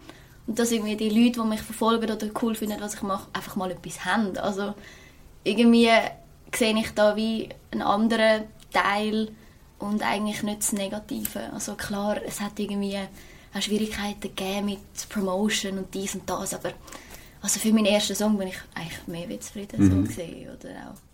Und 0.46 0.58
dass 0.58 0.70
irgendwie 0.70 0.96
die 0.96 1.10
Leute, 1.10 1.40
die 1.40 1.46
mich 1.46 1.60
verfolgen 1.60 2.10
oder 2.10 2.26
cool 2.40 2.54
finden, 2.54 2.80
was 2.80 2.94
ich 2.94 3.02
mache, 3.02 3.28
einfach 3.32 3.56
mal 3.56 3.70
etwas 3.70 4.04
haben. 4.04 4.36
Also 4.38 4.74
irgendwie 5.44 5.90
sehe 6.54 6.78
ich 6.78 6.94
da 6.94 7.16
wie 7.16 7.48
einen 7.72 7.82
anderen 7.82 8.44
Teil 8.72 9.32
und 9.78 10.02
eigentlich 10.02 10.42
nicht 10.42 10.60
das 10.60 10.72
Negative. 10.72 11.50
Also 11.52 11.74
klar, 11.74 12.18
es 12.24 12.40
hat 12.40 12.58
irgendwie 12.58 12.98
auch 13.56 13.62
Schwierigkeiten 13.62 14.20
gegeben 14.20 14.66
mit 14.66 15.08
Promotion 15.08 15.78
und 15.78 15.94
dies 15.94 16.14
und 16.14 16.28
das, 16.28 16.54
aber 16.54 16.72
also 17.42 17.60
für 17.60 17.72
meinen 17.72 17.86
ersten 17.86 18.14
Song 18.14 18.36
bin 18.38 18.48
ich 18.48 18.58
eigentlich 18.74 19.06
mehr 19.06 19.28
wie 19.28 19.38
zufrieden 19.38 19.84
mhm. 19.84 19.90
so 19.90 20.08
gesehen, 20.08 20.48
oder 20.48 20.70
auch. 20.70 21.06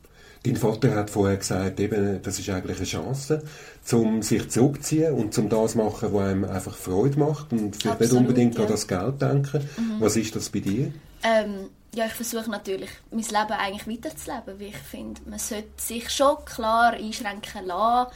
Dein 0.45 0.57
Vater 0.57 0.97
hat 0.97 1.11
vorher 1.11 1.37
gesagt, 1.37 1.79
eben, 1.79 2.21
das 2.21 2.39
ist 2.39 2.49
eigentlich 2.49 2.79
eine 2.79 2.87
Chance, 2.87 3.45
um 3.93 4.23
sich 4.23 4.49
zurückzuziehen 4.51 5.15
und 5.15 5.37
um 5.39 5.49
das 5.49 5.73
zu 5.73 5.79
machen, 5.79 6.13
was 6.13 6.23
einem 6.23 6.45
einfach 6.45 6.75
Freude 6.75 7.19
macht 7.19 7.53
und 7.53 7.77
vielleicht 7.77 8.01
nicht 8.01 8.13
unbedingt 8.13 8.57
ja. 8.57 8.63
an 8.63 8.69
das 8.69 8.89
Geld 8.89 9.23
denken. 9.23 9.69
Mhm. 9.77 10.01
Was 10.01 10.17
ist 10.17 10.35
das 10.35 10.49
bei 10.49 10.59
dir? 10.59 10.93
Ähm, 11.23 11.69
ja, 11.95 12.07
ich 12.07 12.13
versuche 12.13 12.51
natürlich, 12.51 12.91
mein 13.11 13.21
Leben 13.21 13.53
eigentlich 13.53 13.87
weiterzuleben, 13.87 14.59
weil 14.59 14.69
ich 14.69 14.79
finde, 14.79 15.21
man 15.27 15.39
sollte 15.39 15.69
sich 15.77 16.11
schon 16.11 16.37
klar 16.45 16.95
einschränken 16.95 17.67
lassen, 17.67 18.11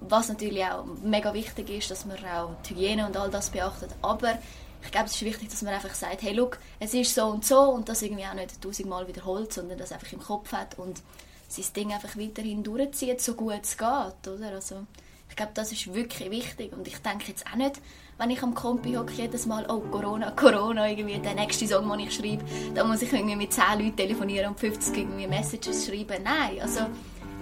was 0.00 0.28
natürlich 0.28 0.64
auch 0.64 0.84
mega 1.02 1.32
wichtig 1.34 1.70
ist, 1.70 1.90
dass 1.90 2.04
man 2.04 2.18
auch 2.18 2.50
die 2.68 2.74
Hygiene 2.74 3.06
und 3.06 3.16
all 3.16 3.30
das 3.30 3.50
beachtet, 3.50 3.90
aber 4.02 4.38
ich 4.82 4.92
glaube, 4.92 5.06
es 5.06 5.16
ist 5.16 5.24
wichtig, 5.24 5.48
dass 5.48 5.62
man 5.62 5.74
einfach 5.74 5.94
sagt, 5.94 6.22
hey, 6.22 6.32
look, 6.32 6.58
es 6.78 6.94
ist 6.94 7.14
so 7.14 7.26
und 7.26 7.44
so 7.44 7.58
und 7.60 7.88
das 7.88 8.02
irgendwie 8.02 8.24
auch 8.24 8.34
nicht 8.34 8.62
tausendmal 8.62 9.08
wiederholt, 9.08 9.52
sondern 9.52 9.78
das 9.78 9.90
einfach 9.90 10.12
im 10.12 10.20
Kopf 10.20 10.52
hat 10.52 10.78
und 10.78 11.02
sein 11.48 11.64
Ding 11.74 11.92
einfach 11.92 12.16
weiterhin 12.16 12.62
durchzieht, 12.62 13.20
so 13.20 13.34
gut 13.34 13.60
es 13.62 13.76
geht, 13.76 14.28
oder? 14.28 14.52
Also, 14.54 14.86
ich 15.28 15.36
glaube, 15.36 15.52
das 15.54 15.72
ist 15.72 15.92
wirklich 15.92 16.30
wichtig 16.30 16.72
und 16.72 16.86
ich 16.86 16.98
denke 16.98 17.28
jetzt 17.28 17.46
auch 17.46 17.56
nicht, 17.56 17.80
wenn 18.18 18.30
ich 18.30 18.42
am 18.42 18.54
Kompi 18.54 18.94
hocke, 18.94 19.12
jedes 19.12 19.44
Mal, 19.44 19.66
oh, 19.68 19.80
Corona, 19.80 20.30
Corona, 20.30 20.88
irgendwie 20.88 21.18
der 21.18 21.34
nächste 21.34 21.66
Song, 21.66 21.90
den 21.90 22.06
ich 22.06 22.14
schreibe, 22.14 22.44
da 22.74 22.84
muss 22.84 23.02
ich 23.02 23.12
irgendwie 23.12 23.36
mit 23.36 23.52
10 23.52 23.64
Leuten 23.78 23.96
telefonieren 23.96 24.50
und 24.50 24.60
50 24.60 24.96
irgendwie 24.96 25.26
Messages 25.26 25.86
schreiben. 25.86 26.22
Nein, 26.22 26.60
also 26.62 26.86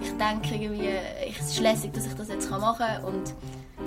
ich 0.01 0.11
denke 0.11 0.55
irgendwie, 0.55 0.89
es 1.29 1.51
ist 1.51 1.59
lässig, 1.59 1.93
dass 1.93 2.05
ich 2.05 2.13
das 2.13 2.29
jetzt 2.29 2.49
machen 2.49 2.77
kann 2.77 3.03
und 3.05 3.33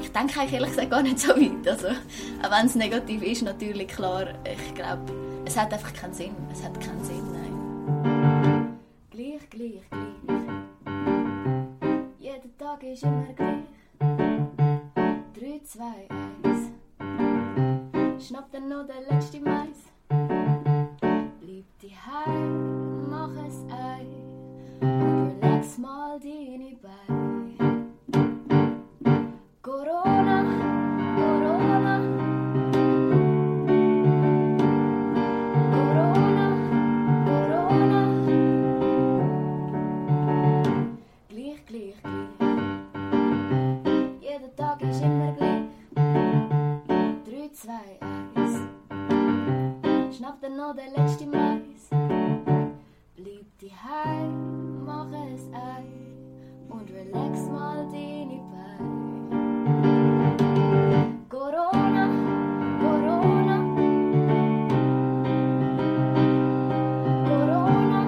ich 0.00 0.12
denke 0.12 0.40
eigentlich 0.40 0.52
ehrlich 0.52 0.70
gesagt 0.70 0.90
gar 0.90 1.02
nicht 1.02 1.18
so 1.18 1.30
weit. 1.30 1.66
Also, 1.66 1.88
auch 1.88 2.50
wenn 2.50 2.66
es 2.66 2.74
negativ 2.74 3.22
ist, 3.22 3.42
natürlich 3.42 3.88
klar, 3.88 4.26
ich 4.44 4.74
glaube, 4.74 5.12
es 5.44 5.56
hat 5.56 5.72
einfach 5.72 5.92
keinen 5.92 6.12
Sinn. 6.14 6.34
Es 6.52 6.62
hat 6.62 6.78
keinen 6.80 7.02
Sinn, 7.04 7.24
nein. 7.32 8.78
Gleich, 9.10 9.48
gleich, 9.50 9.82
gleich. 9.90 10.42
Jeder 12.18 12.58
Tag 12.58 12.82
ist 12.82 13.02
immer 13.02 13.32
gleich. 13.34 13.64
3, 13.98 15.60
2, 15.64 15.84
1. 16.44 18.26
Schnapp 18.26 18.50
dann 18.52 18.68
noch 18.68 18.86
der 18.86 19.00
letzte 19.10 19.40
Mais. 19.40 19.78
Bleib 21.40 21.64
die 21.80 21.94
heim. 21.94 22.87
Relax 25.68 25.78
mal 25.78 26.18
deine 26.18 26.76
Beine. 26.80 27.88
Corona, 29.60 30.44
Corona. 31.16 32.00
Corona, 35.72 36.48
Corona. 37.26 38.02
Gleich, 41.28 41.60
gleich, 41.66 41.96
gleich. 42.02 42.28
Jeder 44.22 44.56
Tag 44.56 44.80
ist 44.82 45.02
immer 45.02 45.32
gleich. 45.32 45.64
3, 45.94 47.50
2, 47.52 47.72
1. 48.36 50.16
Schnapp 50.16 50.40
dann 50.40 50.56
noch 50.56 50.74
der 50.74 50.88
letzte 50.96 51.26
Mais. 51.26 51.57
Heim, 53.88 54.84
mach 54.84 55.08
es 55.32 55.44
ein 55.54 56.12
und 56.68 56.90
relax 56.90 57.48
mal 57.48 57.86
deine 57.90 58.42
Beine. 58.52 59.78
Corona, 61.30 62.10
Corona. 62.82 63.58
Corona, 67.24 68.00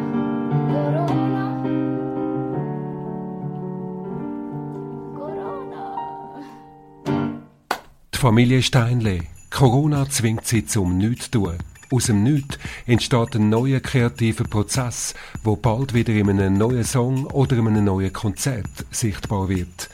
Corona. 0.69 1.53
Corona. 5.15 5.83
Die 8.13 8.19
Familie 8.19 8.63
Steinle. 8.63 9.21
Corona 9.49 10.07
zwingt 10.11 10.47
sie 10.47 10.67
zum 10.67 10.99
Nichtstun. 10.99 11.57
Aus 11.93 12.07
dem 12.07 12.23
Nichts 12.23 12.57
entsteht 12.87 13.35
ein 13.35 13.49
neuer 13.49 13.81
kreativer 13.81 14.45
Prozess, 14.45 15.13
wo 15.43 15.57
bald 15.57 15.93
wieder 15.93 16.13
in 16.13 16.31
einem 16.31 16.57
neuen 16.57 16.85
Song 16.85 17.27
oder 17.27 17.57
in 17.57 17.67
einem 17.67 17.85
neuen 17.85 18.13
Konzert 18.13 18.71
sichtbar 18.93 19.49
wird. 19.49 19.91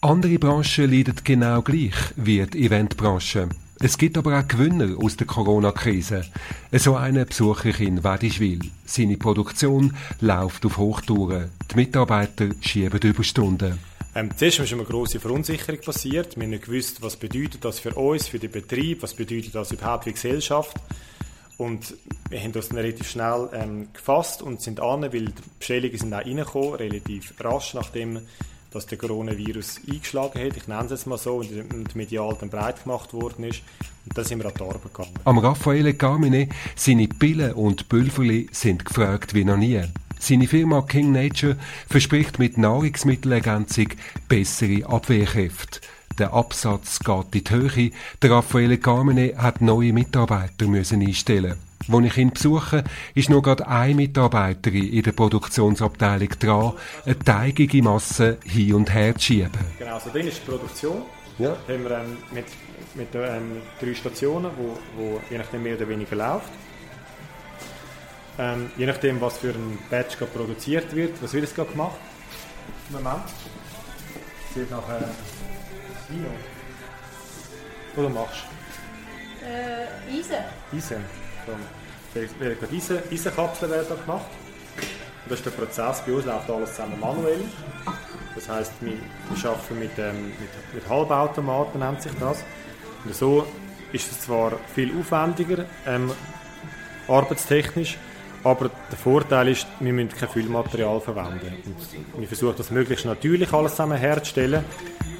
Andere 0.00 0.38
Branchen 0.38 0.90
leiden 0.90 1.16
genau 1.24 1.60
gleich 1.60 1.94
wie 2.16 2.46
die 2.46 2.64
Eventbranche. 2.64 3.50
Es 3.80 3.98
gibt 3.98 4.16
aber 4.16 4.38
auch 4.38 4.48
Gewinner 4.48 4.96
aus 4.96 5.18
der 5.18 5.26
Corona-Krise. 5.26 6.24
So 6.72 6.96
einen 6.96 7.26
besuche 7.26 7.68
ich 7.68 7.80
in 7.80 8.02
Wedischwil. 8.02 8.60
Seine 8.86 9.18
Produktion 9.18 9.94
läuft 10.22 10.64
auf 10.64 10.78
Hochtouren. 10.78 11.50
Die 11.70 11.76
Mitarbeiter 11.76 12.46
schieben 12.62 13.00
Überstunden. 13.00 13.78
Ähm, 14.14 14.30
zuerst 14.34 14.60
ist 14.60 14.72
eine 14.72 14.84
grosse 14.84 15.20
Verunsicherung 15.20 15.82
passiert. 15.82 16.36
Wir 16.36 16.44
haben 16.44 16.50
nicht 16.50 16.64
gewusst, 16.64 17.02
was 17.02 17.16
bedeutet 17.16 17.62
das 17.62 17.78
für 17.78 17.92
uns, 17.92 18.28
für 18.28 18.38
den 18.38 18.50
Betrieb, 18.50 19.02
was 19.02 19.12
bedeutet 19.12 19.54
das 19.54 19.72
überhaupt 19.72 20.04
für 20.04 20.10
die 20.10 20.14
Gesellschaft. 20.14 20.74
Und 21.58 21.94
wir 22.28 22.40
haben 22.40 22.52
das 22.52 22.72
relativ 22.72 23.08
schnell 23.08 23.48
ähm, 23.54 23.88
gefasst 23.92 24.42
und 24.42 24.60
sind 24.60 24.80
an, 24.80 25.02
weil 25.02 25.26
die 25.26 25.32
Bestellungen 25.58 25.98
sind 25.98 26.12
auch 26.12 26.18
reingekommen, 26.18 26.74
relativ 26.74 27.32
rasch, 27.40 27.74
nachdem 27.74 28.20
dass 28.76 28.86
der 28.86 28.98
Coronavirus 28.98 29.80
eingeschlagen 29.90 30.38
hat. 30.38 30.56
Ich 30.56 30.68
nenne 30.68 30.84
es 30.84 30.90
jetzt 30.90 31.06
mal 31.06 31.16
so, 31.16 31.36
und 31.36 31.96
medial 31.96 32.36
dann 32.38 32.50
breit 32.50 32.82
gemacht 32.82 33.14
worden 33.14 33.44
ist. 33.44 33.62
Und 34.04 34.18
dann 34.18 34.24
sind 34.24 34.38
wir 34.38 34.46
an 34.46 34.52
die 34.54 34.62
Arbeit 34.62 34.82
gegangen. 34.82 35.14
Am 35.24 35.38
Raffaele 35.38 35.94
Carmine, 35.94 36.48
seine 36.74 37.08
Pillen 37.08 37.54
und 37.54 37.88
Pülverli 37.88 38.48
sind 38.52 38.84
gefragt 38.84 39.32
wie 39.32 39.44
noch 39.44 39.56
nie. 39.56 39.82
Seine 40.18 40.46
Firma 40.46 40.82
King 40.82 41.12
Nature 41.12 41.56
verspricht 41.88 42.38
mit 42.38 42.58
Nahrungsmittelergänzung 42.58 43.88
bessere 44.28 44.86
Abwehrkräfte. 44.86 45.80
Der 46.18 46.32
Absatz 46.32 47.00
geht 47.00 47.34
in 47.34 47.44
die 47.44 47.50
Höhe. 47.50 47.90
Der 48.22 48.30
Raffaele 48.30 48.78
Carmine 48.78 49.34
hat 49.36 49.60
neue 49.60 49.92
Mitarbeiter 49.92 50.66
müssen 50.66 51.02
einstellen. 51.02 51.56
Als 51.92 52.06
ich 52.06 52.16
ihn 52.16 52.30
besuche, 52.30 52.84
ist 53.14 53.28
nur 53.28 53.42
gerade 53.42 53.68
eine 53.68 53.94
Mitarbeiterin 53.94 54.88
in 54.88 55.02
der 55.02 55.12
Produktionsabteilung 55.12 56.30
dran, 56.40 56.72
eine 57.04 57.18
teigige 57.18 57.82
Masse 57.82 58.38
hin 58.44 58.74
und 58.74 58.92
her 58.92 59.14
zu 59.14 59.26
schieben. 59.26 59.52
Genau, 59.78 59.98
so 59.98 60.10
drin 60.10 60.26
ist 60.26 60.38
die 60.38 60.50
Produktion. 60.50 61.02
Ja. 61.38 61.50
Haben 61.68 61.84
wir 61.84 61.90
ähm, 61.90 62.16
mit, 62.32 62.46
mit 62.94 63.08
ähm, 63.14 63.60
drei 63.78 63.94
Stationen, 63.94 64.50
wo, 64.56 64.78
wo 64.96 65.20
je 65.30 65.36
nachdem 65.36 65.62
mehr 65.62 65.76
oder 65.76 65.86
weniger 65.86 66.16
läuft. 66.16 66.50
Ähm, 68.38 68.70
je 68.78 68.86
nachdem, 68.86 69.20
was 69.20 69.36
für 69.36 69.50
ein 69.50 69.78
Batch 69.90 70.16
produziert 70.16 70.94
wird. 70.96 71.22
Was 71.22 71.34
wird 71.34 71.44
jetzt 71.44 71.54
gerade 71.54 71.70
gemacht? 71.70 71.96
Moment. 72.88 73.22
Es 74.50 74.56
wird 74.56 74.70
nachher 74.70 75.10
Vino. 76.08 76.28
Du 77.94 78.08
machst? 78.08 78.44
Äh, 79.42 80.18
Eisen. 80.18 80.44
Eisen. 80.72 81.04
Eisen, 82.72 82.98
Eisenkapseln 83.10 83.70
werden 83.70 84.00
gemacht. 84.00 84.26
Und 85.24 85.30
das 85.30 85.38
ist 85.40 85.46
der 85.46 85.50
Prozess. 85.50 86.02
Bei 86.06 86.12
uns 86.12 86.24
läuft 86.24 86.50
alles 86.50 86.70
zusammen 86.70 87.00
manuell. 87.00 87.40
Das 88.34 88.48
heisst, 88.48 88.72
wir, 88.80 88.92
wir 88.92 89.50
arbeiten 89.50 89.78
mit, 89.78 89.98
ähm, 89.98 90.26
mit, 90.28 90.74
mit 90.74 90.88
Halbautomaten, 90.88 91.80
nennt 91.80 92.02
sich 92.02 92.12
das. 92.20 92.44
Und 93.04 93.14
so 93.14 93.46
ist 93.92 94.10
es 94.10 94.20
zwar 94.20 94.52
viel 94.74 94.92
aufwendiger, 94.98 95.64
ähm, 95.86 96.12
arbeitstechnisch, 97.08 97.96
aber 98.44 98.70
der 98.90 98.98
Vorteil 98.98 99.48
ist, 99.48 99.66
wir 99.80 99.92
müssen 99.92 100.10
kein 100.10 100.28
Füllmaterial 100.28 101.00
verwenden. 101.00 101.62
Und 102.12 102.20
wir 102.20 102.28
versuchen 102.28 102.54
das 102.58 102.70
möglichst 102.70 103.06
natürlich 103.06 103.52
alles 103.52 103.72
zusammen 103.72 103.96
herzustellen. 103.96 104.64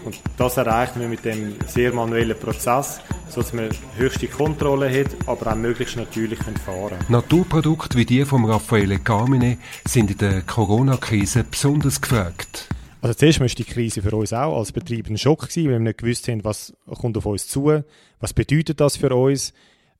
Und 0.06 0.20
das 0.36 0.56
erreichen 0.56 1.00
wir 1.00 1.08
mit 1.08 1.24
dem 1.24 1.56
sehr 1.66 1.92
manuellen 1.92 2.38
Prozess, 2.38 3.00
sodass 3.28 3.52
man 3.52 3.68
höchste 3.96 4.28
Kontrolle 4.28 4.88
hat, 4.88 5.08
aber 5.26 5.50
auch 5.50 5.56
möglichst 5.56 5.96
natürlich 5.96 6.38
fahren 6.38 6.90
können. 6.90 7.04
Naturprodukte 7.08 7.98
wie 7.98 8.06
die 8.06 8.24
von 8.24 8.44
Raffaele 8.44 9.00
Carmine 9.00 9.58
sind 9.84 10.12
in 10.12 10.18
der 10.18 10.42
Corona-Krise 10.42 11.44
besonders 11.50 12.00
gefragt. 12.00 12.68
Also 13.02 13.14
zuerst 13.14 13.40
war 13.40 13.48
die 13.48 13.64
Krise 13.64 14.00
für 14.00 14.14
uns 14.14 14.32
auch 14.32 14.56
als 14.56 14.70
Betrieb 14.70 15.10
ein 15.10 15.18
Schock 15.18 15.48
gewesen, 15.48 15.64
weil 15.64 15.72
wir 15.72 15.80
nicht 15.80 15.98
gewusst 15.98 16.28
haben, 16.28 16.44
was 16.44 16.72
kommt 16.86 17.18
auf 17.18 17.26
uns 17.26 17.48
zu, 17.48 17.82
was 18.20 18.32
bedeutet 18.32 18.80
das 18.80 18.96
für 18.96 19.14
uns, 19.14 19.52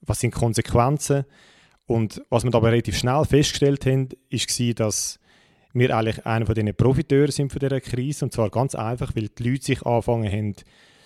was 0.02 0.20
sind 0.20 0.34
die 0.34 0.38
Konsequenzen. 0.38 1.24
Und 1.86 2.22
was 2.30 2.44
wir 2.44 2.54
aber 2.54 2.70
relativ 2.70 2.96
schnell 2.96 3.24
festgestellt 3.24 3.86
haben, 3.86 4.10
war, 4.30 4.74
dass 4.74 5.18
wir 5.78 5.96
eigentlich 5.96 6.24
einer 6.24 6.46
von 6.46 6.54
diesen 6.54 6.74
Profiteuren 6.74 7.30
sind 7.30 7.52
von 7.52 7.60
dieser 7.60 7.80
Krise. 7.80 8.24
Und 8.24 8.32
zwar 8.32 8.50
ganz 8.50 8.74
einfach, 8.74 9.14
weil 9.14 9.28
die 9.28 9.50
Leute 9.50 9.64
sich 9.64 9.82
angefangen 9.84 10.30
haben, 10.30 10.54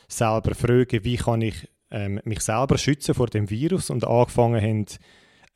selber 0.09 0.55
fragen, 0.55 1.05
wie 1.05 1.17
kann 1.17 1.43
ich 1.43 1.69
ähm, 1.91 2.21
mich 2.25 2.41
selber 2.41 2.79
schützen 2.79 3.15
vor 3.15 3.27
dem 3.27 3.51
Virus 3.51 3.91
und 3.91 4.07
angefangen 4.07 4.61
haben, 4.61 4.87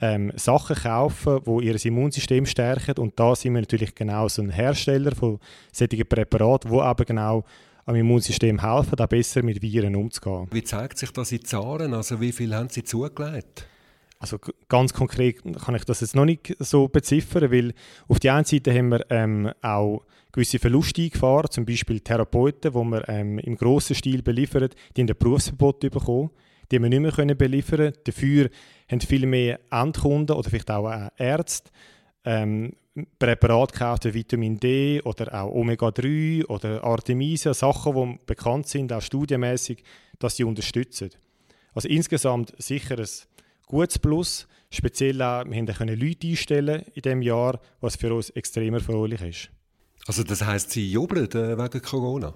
ähm, 0.01 0.33
Sachen 0.37 0.77
kaufen, 0.77 1.41
die 1.47 1.67
ihr 1.67 1.85
Immunsystem 1.85 2.47
stärken. 2.47 2.99
Und 2.99 3.19
da 3.19 3.35
sind 3.35 3.55
wir 3.55 3.61
natürlich 3.61 3.95
genau 3.95 4.29
so 4.29 4.43
ein 4.43 4.51
Hersteller 4.51 5.15
von 5.15 5.39
solchen 5.73 6.07
Präparaten, 6.07 6.71
wo 6.71 6.83
eben 6.83 7.05
genau 7.05 7.45
am 7.87 7.95
Immunsystem 7.95 8.61
helfen, 8.61 8.99
auch 8.99 9.07
besser 9.07 9.43
mit 9.43 9.63
Viren 9.63 9.95
umzugehen. 9.95 10.49
Wie 10.51 10.65
zeigt 10.65 10.99
sich 10.99 11.11
das 11.11 11.33
in 11.33 11.45
Zahlen? 11.45 11.95
Also 11.95 12.21
wie 12.21 12.33
viel 12.33 12.55
haben 12.55 12.71
Sie 12.71 12.83
zugelegt? 12.83 13.69
Also 14.25 14.39
ganz 14.71 14.95
konkret 14.95 15.43
kann 15.43 15.75
ich 15.75 15.85
das 15.85 16.01
jetzt 16.01 16.17
noch 16.17 16.25
nicht 16.25 16.57
so 16.59 16.89
beziffern, 16.89 17.53
weil 17.53 17.75
auf 18.09 18.19
der 18.21 18.35
einen 18.35 18.47
Seite 18.47 18.73
haben 18.73 18.89
wir 18.89 19.05
ähm, 19.11 19.53
auch 19.61 20.01
gewisse 20.33 20.59
Verluste 20.59 21.03
eingefahren, 21.03 21.51
zum 21.51 21.67
Beispiel 21.67 22.01
Therapeuten, 22.01 22.73
die 22.73 22.91
wir 22.91 23.07
ähm, 23.07 23.39
im 23.39 23.55
grossen 23.55 23.95
Stil 23.95 24.23
beliefern, 24.23 24.71
die 24.97 25.03
in 25.03 25.07
der 25.09 25.13
Berufsverbot 25.13 25.81
bekommen, 25.81 26.31
die 26.73 26.81
wir 26.81 26.89
nicht 26.89 27.01
mehr 27.01 27.13
können 27.13 27.37
beliefern 27.37 27.77
können. 27.77 27.93
Dafür 28.05 28.49
haben 28.91 29.01
viel 29.03 29.27
mehr 29.27 29.61
Endkunden 29.71 30.35
oder 30.35 30.49
vielleicht 30.49 30.71
auch 30.71 30.91
äh, 30.91 31.11
Ärzte 31.19 31.71
ähm, 32.25 32.73
Präparat 33.19 33.75
gekauft 33.75 34.07
wie 34.07 34.15
Vitamin 34.15 34.59
D 34.59 35.03
oder 35.03 35.35
auch 35.35 35.53
Omega-3 35.53 36.47
oder 36.47 36.83
Artemisia, 36.83 37.53
Sachen, 37.53 37.95
die 37.95 38.19
bekannt 38.25 38.69
sind, 38.69 38.91
auch 38.91 39.03
studienmäßig, 39.03 39.85
dass 40.19 40.37
sie 40.37 40.45
unterstützen. 40.45 41.11
Also 41.75 41.89
insgesamt 41.89 42.55
sicher 42.57 42.99
ein 42.99 43.09
gutes 43.67 43.99
Plus. 43.99 44.47
Speziell 44.71 45.23
auch, 45.23 45.45
wir 45.45 45.65
können 45.67 45.99
Leute 45.99 46.27
einstellen 46.27 46.83
in 46.95 47.03
diesem 47.03 47.23
Jahr, 47.23 47.61
was 47.81 47.97
für 47.97 48.13
uns 48.13 48.31
extrem 48.31 48.75
erfreulich 48.75 49.23
ist. 49.23 49.51
Also 50.07 50.23
das 50.23 50.45
heisst, 50.45 50.71
Sie 50.71 50.91
jubeln 50.91 51.31
äh, 51.31 51.57
wegen 51.57 51.83
Corona? 51.83 52.35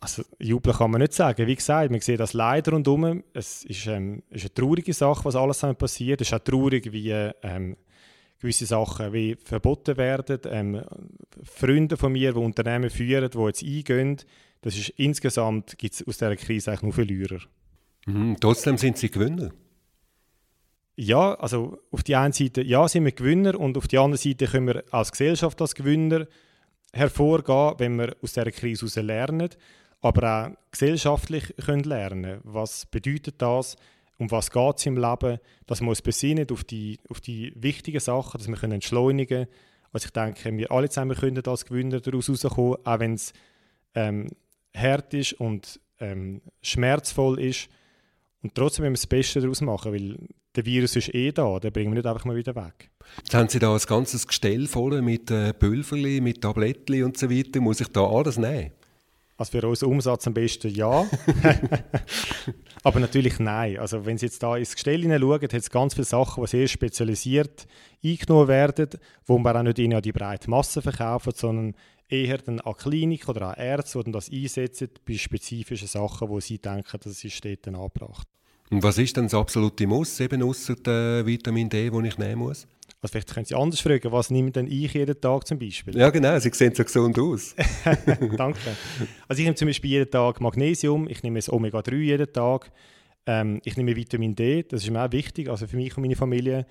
Also 0.00 0.22
jubeln 0.38 0.76
kann 0.76 0.90
man 0.90 1.00
nicht 1.00 1.12
sagen. 1.12 1.46
Wie 1.46 1.54
gesagt, 1.54 1.90
man 1.90 2.00
sieht 2.00 2.20
das 2.20 2.32
leider 2.32 2.72
rundherum. 2.72 3.24
Es 3.32 3.64
ist, 3.64 3.86
ähm, 3.86 4.22
ist 4.30 4.44
eine 4.44 4.54
traurige 4.54 4.92
Sache, 4.92 5.24
was 5.24 5.36
alles 5.36 5.60
passiert. 5.76 6.20
Es 6.20 6.28
ist 6.28 6.34
auch 6.34 6.44
traurig, 6.44 6.92
wie 6.92 7.10
ähm, 7.10 7.76
gewisse 8.38 8.66
Sachen 8.66 9.12
wie 9.12 9.36
verboten 9.42 9.96
werden. 9.96 10.40
Ähm, 10.48 10.82
Freunde 11.42 11.96
von 11.96 12.12
mir, 12.12 12.32
die 12.32 12.38
Unternehmen 12.38 12.90
führen, 12.90 13.30
die 13.30 13.38
jetzt 13.38 13.62
eingehen, 13.62 14.18
das 14.62 14.76
ist 14.76 14.88
insgesamt 14.90 15.78
gibt 15.78 15.94
es 15.94 16.06
aus 16.06 16.18
dieser 16.18 16.36
Krise 16.36 16.70
eigentlich 16.70 16.82
nur 16.82 16.92
Verlierer. 16.92 17.38
Mhm, 18.06 18.36
trotzdem 18.40 18.78
sind 18.78 18.98
Sie 18.98 19.10
Gewinner. 19.10 19.50
Ja, 20.96 21.34
also 21.34 21.78
auf 21.90 22.02
die 22.02 22.16
einen 22.16 22.32
Seite 22.32 22.62
ja, 22.62 22.88
sind 22.88 23.04
wir 23.04 23.12
Gewinner 23.12 23.60
und 23.60 23.76
auf 23.76 23.86
die 23.86 23.98
andere 23.98 24.16
Seite 24.16 24.46
können 24.46 24.68
wir 24.68 24.84
als 24.90 25.12
Gesellschaft 25.12 25.60
als 25.60 25.74
Gewinner 25.74 26.26
hervorgehen, 26.92 27.74
wenn 27.78 27.98
wir 27.98 28.16
aus 28.22 28.32
dieser 28.32 28.50
Krise 28.50 28.86
heraus 28.86 28.96
lernen, 28.96 29.50
aber 30.00 30.46
auch 30.46 30.70
gesellschaftlich 30.70 31.54
können 31.64 31.84
lernen. 31.84 32.40
Was 32.44 32.86
bedeutet 32.86 33.42
das? 33.42 33.76
Um 34.18 34.30
was 34.30 34.50
geht 34.50 34.78
es 34.78 34.86
im 34.86 34.96
Leben? 34.96 35.38
Dass 35.66 35.82
wir 35.82 35.88
uns 35.88 36.00
besinnen 36.00 36.46
auf 36.50 36.64
die, 36.64 36.98
auf 37.10 37.20
die 37.20 37.52
wichtigen 37.54 38.00
Sachen, 38.00 38.38
dass 38.38 38.48
wir 38.48 38.56
können 38.56 38.72
entschleunigen 38.72 39.44
können. 39.44 39.56
Also 39.92 40.06
ich 40.06 40.12
denke, 40.12 40.56
wir 40.56 40.72
alle 40.72 40.88
zusammen 40.88 41.16
können 41.16 41.46
als 41.46 41.66
Gewinner 41.66 42.00
daraus 42.00 42.28
herauskommen, 42.28 42.76
auch 42.84 42.98
wenn 42.98 43.14
es 43.14 43.34
ähm, 43.94 44.28
hart 44.74 45.12
ist 45.12 45.34
und 45.34 45.78
ähm, 46.00 46.40
schmerzvoll 46.62 47.40
ist. 47.40 47.68
Und 48.42 48.54
trotzdem 48.54 48.84
müssen 48.84 48.92
wir 48.92 48.96
das 48.96 49.06
Beste 49.06 49.40
daraus 49.42 49.60
machen, 49.60 49.92
weil 49.92 50.16
der 50.56 50.64
Virus 50.64 50.96
ist 50.96 51.14
eh 51.14 51.32
da, 51.32 51.58
den 51.58 51.72
bringen 51.72 51.92
wir 51.92 51.96
nicht 51.96 52.06
einfach 52.06 52.24
mal 52.24 52.36
wieder 52.36 52.56
weg. 52.56 52.90
Jetzt 53.18 53.34
haben 53.34 53.48
Sie 53.48 53.58
da 53.58 53.72
ein 53.72 53.80
ganzes 53.86 54.26
Gestell 54.26 54.66
voll 54.66 55.02
mit 55.02 55.30
äh, 55.30 55.52
Pülverli, 55.52 56.20
mit 56.20 56.40
Tablettchen 56.40 57.04
und 57.04 57.16
so 57.16 57.30
weiter. 57.30 57.60
Muss 57.60 57.80
ich 57.80 57.88
da 57.88 58.04
alles 58.04 58.38
nehmen? 58.38 58.72
Also 59.38 59.58
für 59.60 59.68
unseren 59.68 59.90
Umsatz 59.90 60.26
am 60.26 60.32
besten 60.32 60.74
ja. 60.74 61.06
Aber 62.82 63.00
natürlich 63.00 63.38
nein. 63.38 63.78
Also 63.78 64.06
wenn 64.06 64.16
Sie 64.16 64.26
jetzt 64.26 64.42
da 64.42 64.56
ins 64.56 64.74
Gestell 64.74 65.02
hineinschauen, 65.02 65.42
hat 65.42 65.52
es 65.52 65.70
ganz 65.70 65.92
viele 65.92 66.06
Sachen, 66.06 66.42
die 66.42 66.48
sehr 66.48 66.68
spezialisiert 66.68 67.66
eingenommen 68.02 68.48
werden, 68.48 68.88
wo 69.26 69.38
man 69.38 69.56
auch 69.56 69.62
nicht 69.62 69.78
in 69.78 70.00
die 70.00 70.12
breite 70.12 70.48
Masse 70.48 70.80
verkaufen, 70.80 71.32
sondern 71.34 71.74
eher 72.08 72.38
dann 72.38 72.60
an 72.60 72.76
Klinik 72.76 73.28
oder 73.28 73.48
an 73.48 73.62
Ärzte, 73.62 74.02
die 74.04 74.12
das 74.12 74.30
einsetzen 74.30 74.88
bei 75.06 75.14
spezifischen 75.14 75.88
Sachen, 75.88 76.28
wo 76.30 76.40
sie 76.40 76.58
denken, 76.58 76.98
das 77.02 77.22
ist 77.22 77.44
dort 77.44 77.66
angebracht. 77.68 78.28
Und 78.70 78.82
was 78.82 78.98
ist 78.98 79.16
denn 79.16 79.24
das 79.24 79.34
absolute 79.34 79.86
Muss, 79.86 80.18
eben 80.20 80.42
außer 80.42 80.74
der 80.76 81.24
Vitamin 81.24 81.68
D, 81.68 81.88
das 81.88 82.04
ich 82.04 82.18
nehmen 82.18 82.40
muss? 82.40 82.66
Also 83.00 83.12
vielleicht 83.12 83.32
können 83.32 83.46
Sie 83.46 83.54
anders 83.54 83.80
fragen, 83.80 84.10
was 84.10 84.30
nehme 84.30 84.50
denn 84.50 84.66
ich 84.66 84.94
jeden 84.94 85.20
Tag 85.20 85.46
zum 85.46 85.58
Beispiel? 85.58 85.96
Ja 85.96 86.10
genau, 86.10 86.38
Sie 86.38 86.50
sehen 86.52 86.74
so 86.74 86.82
gesund 86.82 87.18
aus. 87.18 87.54
Danke. 88.36 88.58
Also 89.28 89.40
ich 89.40 89.44
nehme 89.44 89.54
zum 89.54 89.68
Beispiel 89.68 89.90
jeden 89.90 90.10
Tag 90.10 90.40
Magnesium, 90.40 91.06
ich 91.08 91.22
nehme 91.22 91.38
das 91.38 91.52
Omega-3 91.52 91.94
jeden 91.94 92.32
Tag, 92.32 92.72
ähm, 93.26 93.60
ich 93.64 93.76
nehme 93.76 93.94
Vitamin 93.94 94.34
D, 94.34 94.64
das 94.64 94.82
ist 94.82 94.90
mir 94.90 95.04
auch 95.04 95.12
wichtig, 95.12 95.48
also 95.48 95.66
für 95.66 95.76
mich 95.76 95.96
und 95.96 96.02
meine 96.02 96.16
Familie. 96.16 96.66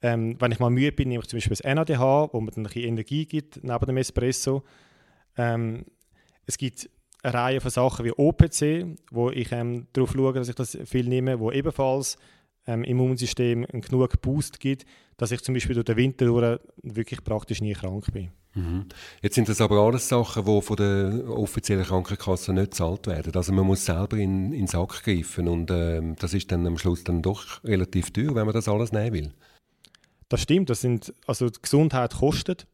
Ähm, 0.00 0.36
wenn 0.38 0.52
ich 0.52 0.58
mal 0.58 0.70
müde 0.70 0.92
bin, 0.92 1.08
nehme 1.08 1.22
ich 1.22 1.28
zum 1.28 1.38
Beispiel 1.38 1.56
das 1.56 1.64
NADH, 1.64 2.32
wo 2.32 2.40
mir 2.40 2.50
dann 2.50 2.64
ein 2.64 2.68
bisschen 2.68 2.88
Energie 2.88 3.26
gibt 3.26 3.62
neben 3.64 3.86
dem 3.86 3.96
Espresso. 3.96 4.62
Ähm, 5.36 5.86
es 6.46 6.58
gibt 6.58 6.88
eine 7.22 7.34
Reihe 7.34 7.60
von 7.60 7.70
Sachen 7.70 8.04
wie 8.04 8.12
OPC, 8.12 8.98
wo 9.10 9.30
ich 9.30 9.52
ähm, 9.52 9.86
darauf 9.92 10.12
schaue, 10.12 10.32
dass 10.32 10.48
ich 10.48 10.54
das 10.54 10.78
viel 10.84 11.08
nehme, 11.08 11.40
wo 11.40 11.50
ebenfalls 11.50 12.16
ähm, 12.66 12.84
Immunsystem 12.84 13.66
einen 13.70 13.82
genug 13.82 14.20
Boost 14.20 14.60
gibt, 14.60 14.84
dass 15.16 15.32
ich 15.32 15.42
zum 15.42 15.54
Beispiel 15.54 15.74
durch 15.74 15.86
den 15.86 15.96
Winter 15.96 16.26
durch 16.26 16.60
wirklich 16.82 17.24
praktisch 17.24 17.60
nie 17.60 17.72
krank 17.72 18.12
bin. 18.12 18.30
Mhm. 18.54 18.86
Jetzt 19.22 19.34
sind 19.34 19.48
das 19.48 19.60
aber 19.60 19.78
alles 19.78 20.08
Sachen, 20.08 20.44
die 20.44 20.62
von 20.62 20.76
der 20.76 21.28
offiziellen 21.28 21.84
Krankenkasse 21.84 22.52
nicht 22.52 22.72
gezahlt 22.72 23.06
werden. 23.06 23.34
Also 23.34 23.52
man 23.52 23.66
muss 23.66 23.84
selber 23.84 24.16
in, 24.16 24.52
in 24.52 24.60
den 24.60 24.66
Sack 24.66 25.02
greifen 25.02 25.48
und 25.48 25.70
ähm, 25.70 26.16
das 26.18 26.34
ist 26.34 26.50
dann 26.52 26.66
am 26.66 26.78
Schluss 26.78 27.04
dann 27.04 27.22
doch 27.22 27.62
relativ 27.64 28.10
teuer, 28.10 28.34
wenn 28.34 28.46
man 28.46 28.54
das 28.54 28.68
alles 28.68 28.92
nehmen 28.92 29.12
will. 29.12 29.32
Das 30.28 30.42
stimmt, 30.42 30.70
das 30.70 30.82
sind, 30.82 31.14
also 31.26 31.48
die 31.48 31.60
Gesundheit 31.60 32.14
kostet 32.14 32.66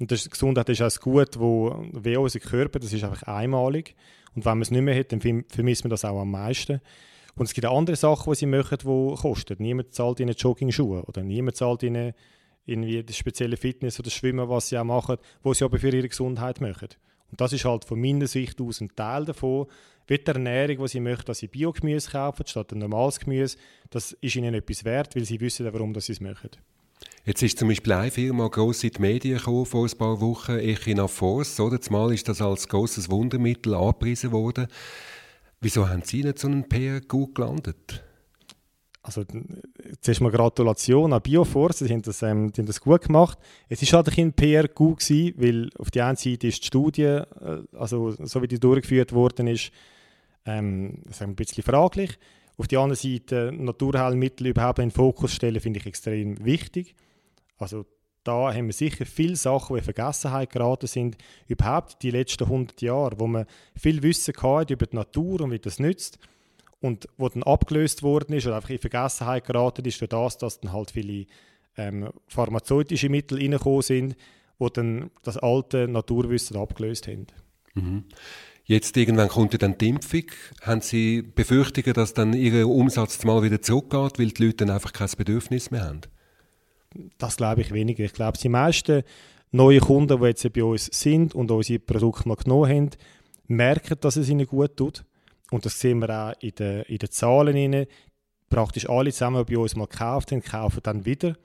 und 0.00 0.10
das, 0.10 0.28
Gesundheit 0.28 0.68
ist 0.68 0.82
auch 0.82 0.90
ein 0.90 1.00
Gut, 1.00 1.38
wo 1.38 1.84
wie 1.92 2.16
unser 2.16 2.40
Körper, 2.40 2.78
das 2.78 2.92
ist 2.92 3.04
einfach 3.04 3.22
einmalig. 3.24 3.94
Und 4.34 4.44
wenn 4.44 4.52
man 4.52 4.62
es 4.62 4.70
nicht 4.70 4.82
mehr 4.82 4.98
hat, 4.98 5.12
dann 5.12 5.20
vermisst 5.20 5.84
man 5.84 5.90
das 5.90 6.04
auch 6.04 6.20
am 6.20 6.30
meisten. 6.30 6.80
Und 7.36 7.46
es 7.46 7.54
gibt 7.54 7.66
auch 7.66 7.76
andere 7.76 7.96
Sachen, 7.96 8.32
die 8.32 8.38
sie 8.38 8.46
machen, 8.46 8.78
die 8.78 9.14
kosten. 9.16 9.56
Niemand 9.58 9.94
zahlt 9.94 10.20
ihnen 10.20 10.34
Jogging-Schuhe 10.34 11.04
oder 11.04 11.22
niemand 11.22 11.56
zahlt 11.56 11.82
ihnen 11.82 12.12
irgendwie 12.66 13.02
das 13.02 13.16
spezielle 13.16 13.56
Fitness 13.56 13.98
oder 13.98 14.10
Schwimmen, 14.10 14.48
was 14.48 14.68
sie 14.68 14.78
auch 14.78 14.84
machen, 14.84 15.16
was 15.42 15.58
sie 15.58 15.64
aber 15.64 15.78
für 15.78 15.90
ihre 15.90 16.08
Gesundheit 16.08 16.60
machen. 16.60 16.88
Und 17.30 17.40
das 17.40 17.52
ist 17.52 17.64
halt 17.64 17.84
von 17.84 18.00
meiner 18.00 18.26
Sicht 18.26 18.60
aus 18.60 18.80
ein 18.80 18.94
Teil 18.94 19.24
davon. 19.24 19.66
Wie 20.06 20.18
die 20.18 20.26
Ernährung, 20.26 20.78
die 20.78 20.88
sie 20.88 21.00
möchten, 21.00 21.26
dass 21.26 21.38
sie 21.38 21.46
Biogemüse 21.46 22.10
kaufen 22.10 22.46
statt 22.46 22.72
ein 22.72 22.78
normales 22.78 23.20
Gemüse, 23.20 23.56
das 23.90 24.12
ist 24.12 24.34
ihnen 24.34 24.54
etwas 24.54 24.84
wert, 24.84 25.14
weil 25.14 25.24
sie 25.24 25.40
wissen, 25.40 25.72
warum 25.72 25.98
sie 26.00 26.12
es 26.12 26.20
machen. 26.20 26.50
Jetzt 27.24 27.42
ist 27.42 27.58
zum 27.58 27.68
Beispiel 27.68 27.92
eine 27.92 28.10
Firma 28.10 28.48
gross 28.48 28.82
in 28.82 28.90
die 28.90 29.00
Medien 29.00 29.38
gekommen 29.38 29.66
vor 29.66 29.84
ein 29.84 29.98
paar 29.98 30.20
Wochen, 30.20 30.52
Echinafors, 30.52 31.60
oder? 31.60 31.80
Zumal 31.80 32.14
ist 32.14 32.28
das 32.28 32.40
als 32.40 32.66
großes 32.66 33.10
Wundermittel 33.10 33.74
angepriesen 33.74 34.32
worden. 34.32 34.68
Wieso 35.60 35.88
haben 35.88 36.02
Sie 36.02 36.24
nicht 36.24 36.38
so 36.38 36.48
einen 36.48 36.66
PR 36.66 37.02
gut 37.02 37.34
gelandet? 37.34 38.02
Also, 39.02 39.24
zuerst 40.00 40.20
mal 40.20 40.30
Gratulation 40.30 41.12
an 41.12 41.22
Bioforce, 41.22 41.80
sie 41.80 41.92
haben 41.92 42.02
das, 42.02 42.22
ähm, 42.22 42.52
die 42.52 42.60
haben 42.60 42.66
das 42.66 42.80
gut 42.80 43.02
gemacht. 43.02 43.38
Es 43.68 43.80
war 43.92 44.02
halt 44.04 44.18
ein 44.18 44.32
PR 44.32 44.68
gut 44.68 45.00
gewesen, 45.00 45.34
weil 45.36 45.70
auf 45.78 45.90
der 45.90 46.06
einen 46.06 46.16
Seite 46.16 46.48
ist 46.48 46.62
die 46.62 46.66
Studie, 46.66 47.02
äh, 47.02 47.62
also 47.72 48.10
so 48.10 48.42
wie 48.42 48.48
die 48.48 48.60
durchgeführt 48.60 49.12
worden 49.12 49.46
ist, 49.46 49.72
ähm, 50.46 51.02
ein 51.18 51.34
bisschen 51.34 51.64
fraglich. 51.64 52.18
Auf 52.56 52.68
der 52.68 52.80
anderen 52.80 52.96
Seite 52.96 53.52
Naturheilmittel 53.54 54.48
überhaupt 54.48 54.78
in 54.78 54.86
den 54.86 54.94
Fokus 54.94 55.34
stellen, 55.34 55.60
finde 55.60 55.80
ich 55.80 55.86
extrem 55.86 56.42
wichtig. 56.44 56.94
Also 57.60 57.86
da 58.24 58.52
haben 58.52 58.66
wir 58.66 58.72
sicher 58.72 59.06
viele 59.06 59.36
Sachen, 59.36 59.74
die 59.74 59.78
in 59.78 59.84
Vergessenheit 59.84 60.50
geraten 60.50 60.86
sind, 60.86 61.16
überhaupt 61.46 62.02
die 62.02 62.10
letzten 62.10 62.44
100 62.44 62.82
Jahre, 62.82 63.18
wo 63.18 63.26
man 63.26 63.46
viel 63.76 64.02
Wissen 64.02 64.34
hatte 64.36 64.74
über 64.74 64.86
die 64.86 64.96
Natur 64.96 65.40
und 65.40 65.52
wie 65.52 65.58
das 65.58 65.78
nützt 65.78 66.18
und 66.80 67.08
wo 67.16 67.28
dann 67.28 67.42
abgelöst 67.42 68.02
worden 68.02 68.34
ist 68.34 68.46
oder 68.46 68.56
einfach 68.56 68.70
in 68.70 68.78
Vergessenheit 68.78 69.46
geraten 69.46 69.84
ist 69.84 70.00
durch 70.00 70.08
das, 70.08 70.38
dass 70.38 70.60
dann 70.60 70.72
halt 70.72 70.90
viele 70.90 71.26
ähm, 71.76 72.10
pharmazeutische 72.28 73.08
Mittel 73.08 73.38
reingekommen 73.38 73.82
sind, 73.82 74.16
wo 74.58 74.68
dann 74.68 75.10
das 75.22 75.38
alte 75.38 75.88
Naturwissen 75.88 76.56
abgelöst 76.56 77.08
haben. 77.08 77.26
Mhm. 77.74 78.04
Jetzt 78.64 78.96
irgendwann 78.96 79.28
kommt 79.28 79.60
dann 79.62 79.78
die 79.78 79.88
Impfung. 79.88 80.26
Haben 80.60 80.80
Sie 80.80 81.22
Befürchtungen, 81.22 81.92
dass 81.94 82.14
dann 82.14 82.34
Ihr 82.34 82.68
Umsatz 82.68 83.24
mal 83.24 83.42
wieder 83.42 83.60
zurückgeht, 83.62 84.18
weil 84.18 84.28
die 84.28 84.44
Leute 84.44 84.58
dann 84.58 84.70
einfach 84.70 84.92
kein 84.92 85.08
Bedürfnis 85.16 85.70
mehr 85.70 85.84
haben? 85.84 86.02
Das 87.18 87.36
glaube 87.36 87.60
ich 87.60 87.72
weniger. 87.72 88.04
Ich 88.04 88.12
glaube, 88.12 88.38
die 88.38 88.48
meisten 88.48 89.02
neuen 89.52 89.80
Kunden, 89.80 90.20
die 90.20 90.26
jetzt 90.26 90.52
bei 90.52 90.64
uns 90.64 90.86
sind 90.86 91.34
und 91.34 91.50
unsere 91.50 91.78
Produkte 91.78 92.28
mal 92.28 92.36
genommen 92.36 92.70
haben, 92.70 92.90
merken, 93.46 93.96
dass 94.00 94.16
es 94.16 94.28
ihnen 94.28 94.46
gut 94.46 94.76
tut. 94.76 95.04
Und 95.50 95.66
das 95.66 95.78
sehen 95.78 95.98
wir 95.98 96.10
auch 96.10 96.32
in 96.40 96.54
den, 96.54 96.82
in 96.82 96.98
den 96.98 97.10
Zahlen. 97.10 97.56
Rein. 97.56 97.86
Praktisch 98.48 98.88
alle 98.88 99.12
zusammen, 99.12 99.44
die 99.46 99.54
bei 99.54 99.60
uns 99.60 99.76
mal 99.76 99.86
gekauft 99.86 100.32
haben, 100.32 100.42
kaufen 100.42 100.80
dann 100.82 101.04
wieder. 101.04 101.36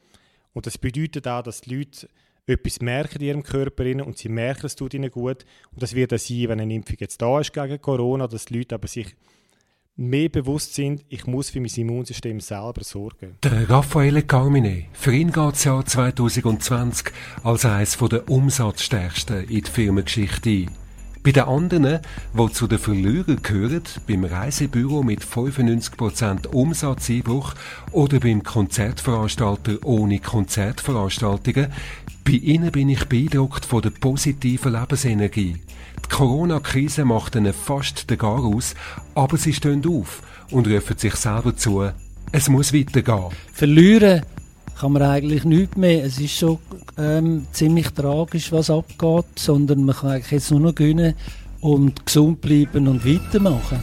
Und 0.53 0.65
das 0.65 0.77
bedeutet 0.77 1.27
auch, 1.27 1.43
dass 1.43 1.61
die 1.61 1.75
Leute 1.75 2.07
etwas 2.47 2.79
merken 2.79 3.21
in 3.21 3.27
ihrem 3.27 3.43
Körper 3.43 3.83
und 4.05 4.17
sie 4.17 4.29
merken, 4.29 4.67
es 4.67 4.75
tut 4.75 4.93
ihnen 4.93 5.11
gut. 5.11 5.45
Und 5.71 5.81
das 5.81 5.95
wird 5.95 6.13
auch 6.13 6.19
sein, 6.19 6.49
wenn 6.49 6.59
eine 6.59 6.73
Impfung 6.73 6.97
jetzt 6.99 7.21
da 7.21 7.39
ist 7.39 7.53
gegen 7.53 7.81
Corona, 7.81 8.27
dass 8.27 8.45
die 8.45 8.57
Leute 8.57 8.75
aber 8.75 8.87
sich 8.87 9.15
mehr 9.97 10.29
bewusst 10.29 10.75
sind, 10.75 11.05
ich 11.09 11.25
muss 11.25 11.49
für 11.49 11.59
mein 11.59 11.71
Immunsystem 11.73 12.39
selber 12.39 12.83
sorgen. 12.83 13.37
Der 13.43 13.69
Raffaele 13.69 14.23
Carmine, 14.23 14.85
für 14.93 15.13
ihn 15.13 15.31
geht 15.31 15.53
das 15.53 15.63
Jahr 15.63 15.85
2020 15.85 17.13
als 17.43 17.65
eines 17.65 17.97
der 17.97 18.29
umsatzstärksten 18.29 19.45
in 19.45 19.61
die 19.61 19.71
Firmengeschichte 19.71 20.49
ein. 20.49 20.71
Bei 21.23 21.31
den 21.31 21.45
anderen, 21.45 22.01
die 22.37 22.51
zu 22.51 22.67
den 22.67 22.77
Verlierern 22.77 23.41
gehören, 23.41 23.81
beim 24.05 24.25
Reisebüro 24.25 25.01
mit 25.01 25.23
95% 25.23 26.47
Umsatzeinbruch 26.47 27.55
oder 27.91 28.19
beim 28.19 28.43
Konzertveranstalter 28.43 29.79
ohne 29.83 30.19
Konzertveranstaltungen, 30.19 31.73
bei 32.23 32.33
ihnen 32.33 32.71
bin 32.71 32.89
ich 32.89 33.05
beeindruckt 33.05 33.65
von 33.65 33.81
der 33.81 33.89
positiven 33.89 34.73
Lebensenergie. 34.73 35.55
Die 36.05 36.09
Corona-Krise 36.09 37.03
macht 37.03 37.35
ihnen 37.35 37.53
fast 37.53 38.09
den 38.09 38.17
Gar 38.17 38.43
aus, 38.45 38.75
aber 39.15 39.37
sie 39.37 39.53
stehen 39.53 39.83
auf 39.87 40.21
und 40.51 40.67
rufen 40.67 40.97
sich 40.97 41.15
selber 41.15 41.55
zu, 41.57 41.89
es 42.31 42.47
muss 42.49 42.73
weitergehen. 42.73 43.31
Verlieren 43.53 44.21
kann 44.79 44.91
man 44.91 45.01
eigentlich 45.01 45.45
nichts 45.45 45.77
mehr. 45.77 46.03
Es 46.03 46.19
ist 46.19 46.37
schon 46.37 46.59
ähm, 46.97 47.47
ziemlich 47.51 47.89
tragisch, 47.89 48.51
was 48.51 48.69
abgeht, 48.69 49.25
sondern 49.35 49.85
man 49.85 49.95
kann 49.95 50.11
eigentlich 50.11 50.31
jetzt 50.31 50.51
nur 50.51 50.59
noch 50.59 50.75
gewinnen 50.75 51.15
und 51.61 52.05
gesund 52.05 52.41
bleiben 52.41 52.87
und 52.87 53.05
weitermachen. 53.05 53.79